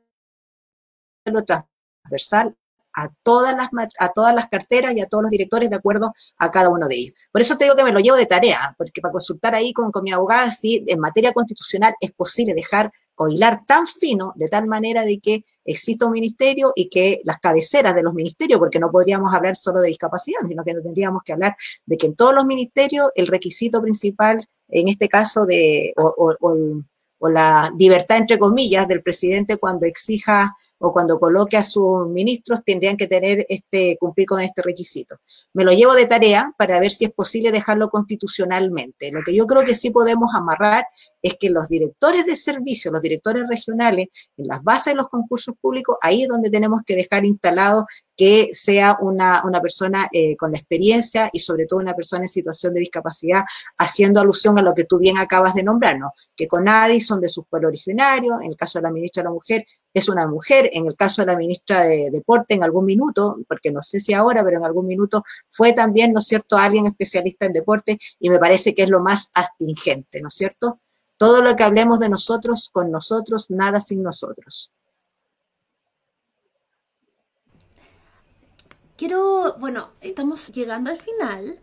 [1.44, 2.56] transversal
[2.98, 3.68] a todas, las,
[3.98, 6.96] a todas las carteras y a todos los directores de acuerdo a cada uno de
[6.96, 7.14] ellos.
[7.30, 9.92] Por eso te digo que me lo llevo de tarea, porque para consultar ahí con,
[9.92, 14.48] con mi abogada si en materia constitucional es posible dejar o hilar tan fino de
[14.48, 18.78] tal manera de que exista un ministerio y que las cabeceras de los ministerios, porque
[18.78, 22.34] no podríamos hablar solo de discapacidad, sino que tendríamos que hablar de que en todos
[22.34, 26.36] los ministerios el requisito principal, en este caso de, o,
[27.18, 32.62] o la libertad entre comillas del presidente cuando exija o cuando coloque a sus ministros
[32.64, 35.16] tendrían que tener este, cumplir con este requisito.
[35.52, 39.10] Me lo llevo de tarea para ver si es posible dejarlo constitucionalmente.
[39.10, 40.84] Lo que yo creo que sí podemos amarrar
[41.20, 45.54] es que los directores de servicio, los directores regionales, en las bases de los concursos
[45.60, 50.58] públicos, ahí es donde tenemos que dejar instalado que sea una, persona eh, con la
[50.58, 53.42] experiencia y sobre todo una persona en situación de discapacidad,
[53.78, 56.12] haciendo alusión a lo que tú bien acabas de nombrar, ¿no?
[56.36, 59.28] que con ADI son de sus pueblos originarios, en el caso de la ministra de
[59.28, 59.66] la Mujer
[59.98, 63.70] es una mujer, en el caso de la ministra de Deporte en algún minuto, porque
[63.70, 67.46] no sé si ahora, pero en algún minuto fue también, ¿no es cierto?, alguien especialista
[67.46, 70.80] en deporte y me parece que es lo más astingente, ¿no es cierto?
[71.16, 74.72] Todo lo que hablemos de nosotros, con nosotros, nada sin nosotros.
[78.96, 81.60] Quiero, bueno, estamos llegando al final,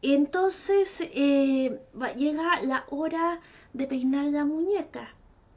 [0.00, 1.80] entonces eh,
[2.16, 3.40] llega la hora
[3.72, 5.14] de peinar la muñeca,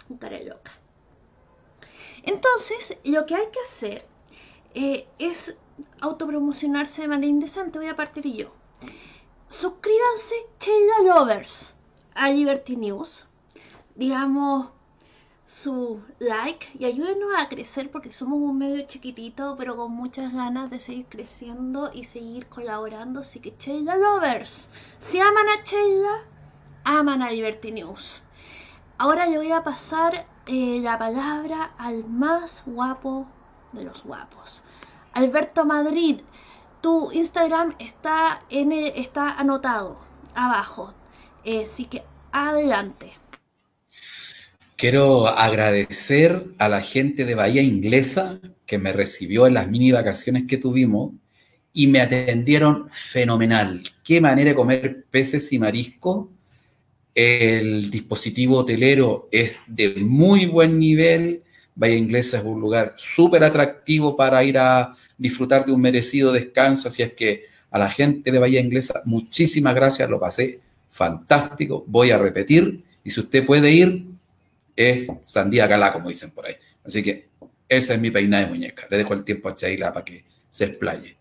[0.09, 0.71] un cara loca.
[2.25, 4.05] Entonces, lo que hay que hacer
[4.73, 5.55] eh, es
[6.01, 7.79] autopromocionarse de manera indecente.
[7.79, 8.51] Voy a partir yo.
[9.47, 11.75] Suscríbanse, Sheila Lovers,
[12.15, 13.27] a Liberty News.
[13.95, 14.69] Digamos
[15.47, 20.71] su like y ayúdenos a crecer porque somos un medio chiquitito pero con muchas ganas
[20.71, 23.19] de seguir creciendo y seguir colaborando.
[23.19, 26.23] Así que Sheila Lovers, si aman a Sheila,
[26.83, 28.23] aman a Liberty News.
[28.97, 33.27] Ahora le voy a pasar eh, la palabra al más guapo
[33.71, 34.61] de los guapos.
[35.13, 36.21] Alberto Madrid,
[36.81, 39.97] tu Instagram está, en está anotado
[40.35, 40.93] abajo.
[41.43, 43.13] Eh, así que adelante.
[44.75, 50.43] Quiero agradecer a la gente de Bahía Inglesa que me recibió en las mini vacaciones
[50.47, 51.13] que tuvimos
[51.71, 53.83] y me atendieron fenomenal.
[54.03, 56.31] Qué manera de comer peces y marisco
[57.15, 61.41] el dispositivo hotelero es de muy buen nivel.
[61.73, 66.89] Bahía Inglesa es un lugar súper atractivo para ir a disfrutar de un merecido descanso.
[66.89, 70.59] Así es que a la gente de Bahía Inglesa, muchísimas gracias, lo pasé
[70.91, 71.85] fantástico.
[71.87, 72.83] Voy a repetir.
[73.03, 74.05] Y si usted puede ir,
[74.75, 76.55] es sandía calá, como dicen por ahí.
[76.83, 77.27] Así que
[77.67, 78.87] esa es mi peinada de muñeca.
[78.89, 81.15] Le dejo el tiempo a Chaila para que se explaye.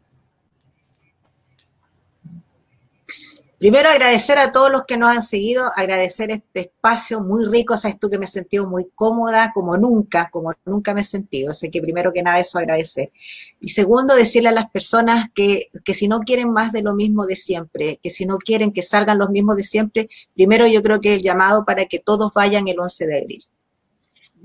[3.65, 7.99] Primero agradecer a todos los que nos han seguido, agradecer este espacio muy rico, sabes
[7.99, 11.71] tú que me he sentido muy cómoda como nunca, como nunca me he sentido, así
[11.71, 13.11] que primero que nada eso agradecer.
[13.61, 17.25] Y segundo, decirle a las personas que, que si no quieren más de lo mismo
[17.25, 21.01] de siempre, que si no quieren que salgan los mismos de siempre, primero yo creo
[21.01, 23.45] que el llamado para que todos vayan el 11 de abril.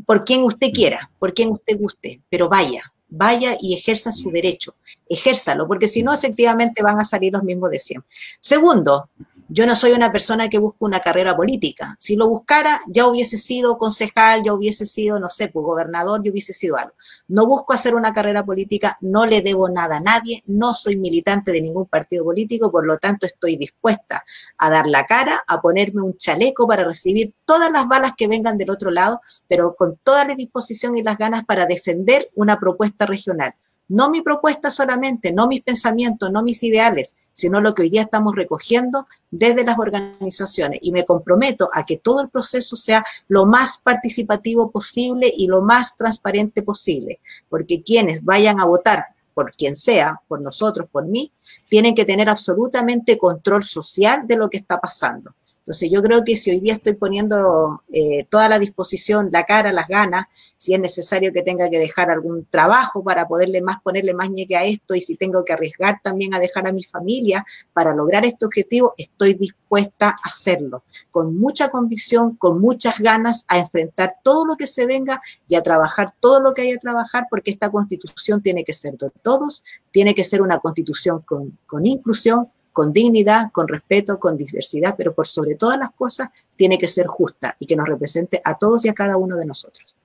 [0.05, 4.75] Por quien usted quiera, por quien usted guste, pero vaya, vaya y ejerza su derecho,
[5.07, 8.09] ejérzalo, porque si no, efectivamente van a salir los mismos de siempre.
[8.39, 9.09] Segundo,
[9.51, 11.95] yo no soy una persona que busca una carrera política.
[11.97, 16.31] Si lo buscara, ya hubiese sido concejal, ya hubiese sido, no sé, pues gobernador, ya
[16.31, 16.93] hubiese sido algo.
[17.27, 21.51] No busco hacer una carrera política, no le debo nada a nadie, no soy militante
[21.51, 24.23] de ningún partido político, por lo tanto estoy dispuesta
[24.59, 28.55] a dar la cara, a ponerme un chaleco para recibir todas las balas que vengan
[28.55, 33.07] del otro lado, pero con toda la disposición y las ganas para defender una propuesta
[33.07, 33.55] regional
[33.89, 38.03] no mi propuesta solamente, no mis pensamientos, no mis ideales, sino lo que hoy día
[38.03, 40.79] estamos recogiendo desde las organizaciones.
[40.81, 45.61] Y me comprometo a que todo el proceso sea lo más participativo posible y lo
[45.61, 47.19] más transparente posible,
[47.49, 51.31] porque quienes vayan a votar por quien sea, por nosotros, por mí,
[51.69, 55.33] tienen que tener absolutamente control social de lo que está pasando.
[55.59, 59.71] Entonces yo creo que si hoy día estoy poniendo eh, toda la disposición, la cara,
[59.71, 60.25] las ganas,
[60.57, 64.57] si es necesario que tenga que dejar algún trabajo para poderle más, ponerle más ñeque
[64.57, 68.25] a esto y si tengo que arriesgar también a dejar a mi familia para lograr
[68.25, 74.45] este objetivo, estoy dispuesta a hacerlo, con mucha convicción, con muchas ganas a enfrentar todo
[74.45, 77.69] lo que se venga y a trabajar todo lo que haya que trabajar porque esta
[77.69, 82.93] constitución tiene que ser de todos, tiene que ser una constitución con, con inclusión, con
[82.93, 87.55] dignidad, con respeto, con diversidad, pero por sobre todas las cosas tiene que ser justa
[87.59, 89.95] y que nos represente a todos y a cada uno de nosotros.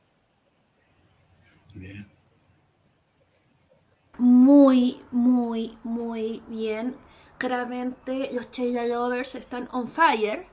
[4.18, 6.96] Muy, muy, muy bien.
[7.38, 10.46] Claramente los Sheila Lovers están on fire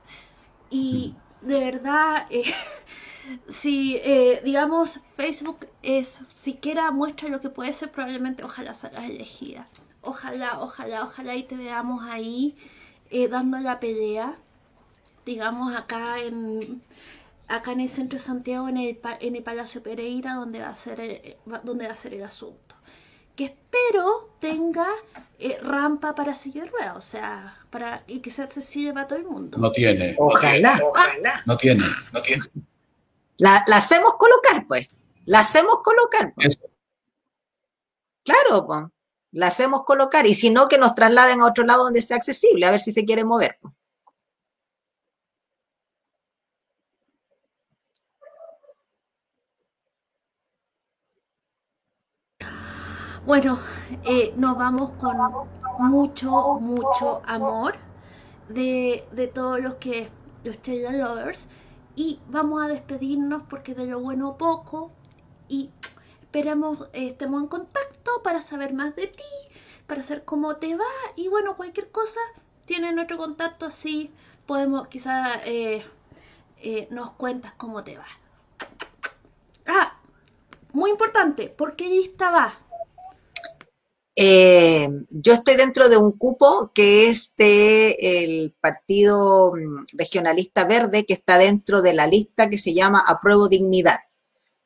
[0.68, 1.46] y mm.
[1.46, 2.42] de verdad, eh,
[3.48, 9.68] si eh, digamos Facebook es siquiera muestra lo que puede ser, probablemente ojalá salgas elegida
[10.02, 12.54] ojalá, ojalá, ojalá y te veamos ahí
[13.10, 14.36] eh, dando la pelea,
[15.24, 16.82] digamos acá en
[17.48, 20.76] acá en el centro de Santiago, en el, en el Palacio Pereira, donde va a
[20.76, 22.74] ser el, eh, donde va a ser el asunto.
[23.36, 24.86] Que espero tenga
[25.38, 29.26] eh, rampa para silla rueda, o sea, para y que sea accesible para todo el
[29.26, 29.58] mundo.
[29.58, 30.14] No tiene.
[30.18, 31.42] Ojalá, ojalá.
[31.46, 32.42] No tiene, no tiene.
[33.38, 34.88] La, hacemos colocar, pues.
[35.26, 36.32] La hacemos colocar.
[36.34, 36.58] Pues.
[38.24, 38.84] Claro, pues
[39.32, 42.66] la hacemos colocar y si no, que nos trasladen a otro lado donde sea accesible,
[42.66, 43.58] a ver si se quiere mover.
[53.24, 53.58] Bueno,
[54.04, 55.16] eh, nos vamos con
[55.78, 57.74] mucho, mucho amor
[58.48, 60.10] de, de todos los que
[60.44, 61.46] los Taylor Lovers
[61.94, 64.90] y vamos a despedirnos porque de lo bueno poco
[65.48, 65.70] y
[66.32, 69.22] Esperemos eh, estemos en contacto para saber más de ti,
[69.86, 72.20] para saber cómo te va y bueno, cualquier cosa,
[72.64, 74.10] tiene nuestro contacto así,
[74.46, 75.84] podemos quizá eh,
[76.56, 78.06] eh, nos cuentas cómo te va.
[79.66, 80.00] Ah,
[80.72, 82.58] muy importante, ¿por qué lista va?
[84.14, 91.12] yo estoy dentro de un cupo que es de el Partido mm, Regionalista Verde, que
[91.12, 93.98] está dentro de la lista que se llama Apruebo Dignidad.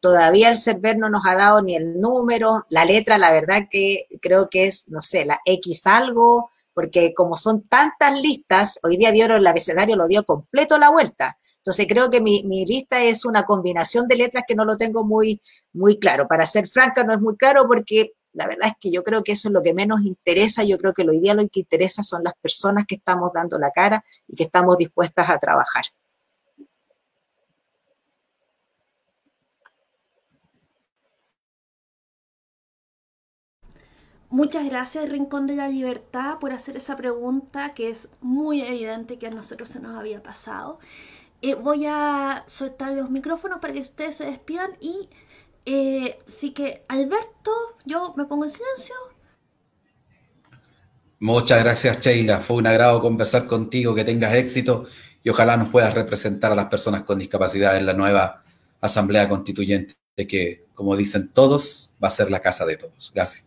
[0.07, 4.07] Todavía el server no nos ha dado ni el número, la letra, la verdad que
[4.23, 9.11] creo que es, no sé, la X algo, porque como son tantas listas, hoy día
[9.11, 11.39] dieron el abecedario, lo dio completo la vuelta.
[11.57, 15.41] Entonces creo que mi, lista es una combinación de letras que no lo tengo muy,
[15.73, 16.29] muy claro.
[16.29, 19.33] Para ser franca, no es muy claro porque la verdad es que yo creo que
[19.33, 20.63] eso es lo que menos interesa.
[20.63, 23.73] Yo creo que hoy día lo que interesa son las personas que estamos dando la
[23.73, 25.83] cara y que estamos dispuestas a trabajar.
[34.37, 39.29] Muchas gracias, Rincón de la Libertad, por hacer esa pregunta que es muy evidente que
[39.29, 40.79] a nosotros se nos había pasado.
[41.41, 45.09] Eh, voy a soltar los micrófonos para que ustedes se despidan y
[45.65, 47.51] eh, sí que Alberto,
[47.87, 48.95] yo me pongo en silencio.
[51.19, 52.43] Muchas gracias, Sheila.
[52.43, 54.85] Fue un agrado conversar contigo, que tengas éxito
[55.23, 58.45] y ojalá nos puedas representar a las personas con discapacidad en la nueva
[58.83, 63.11] Asamblea Constituyente, que, como dicen todos, va a ser la casa de todos.
[63.15, 63.46] Gracias.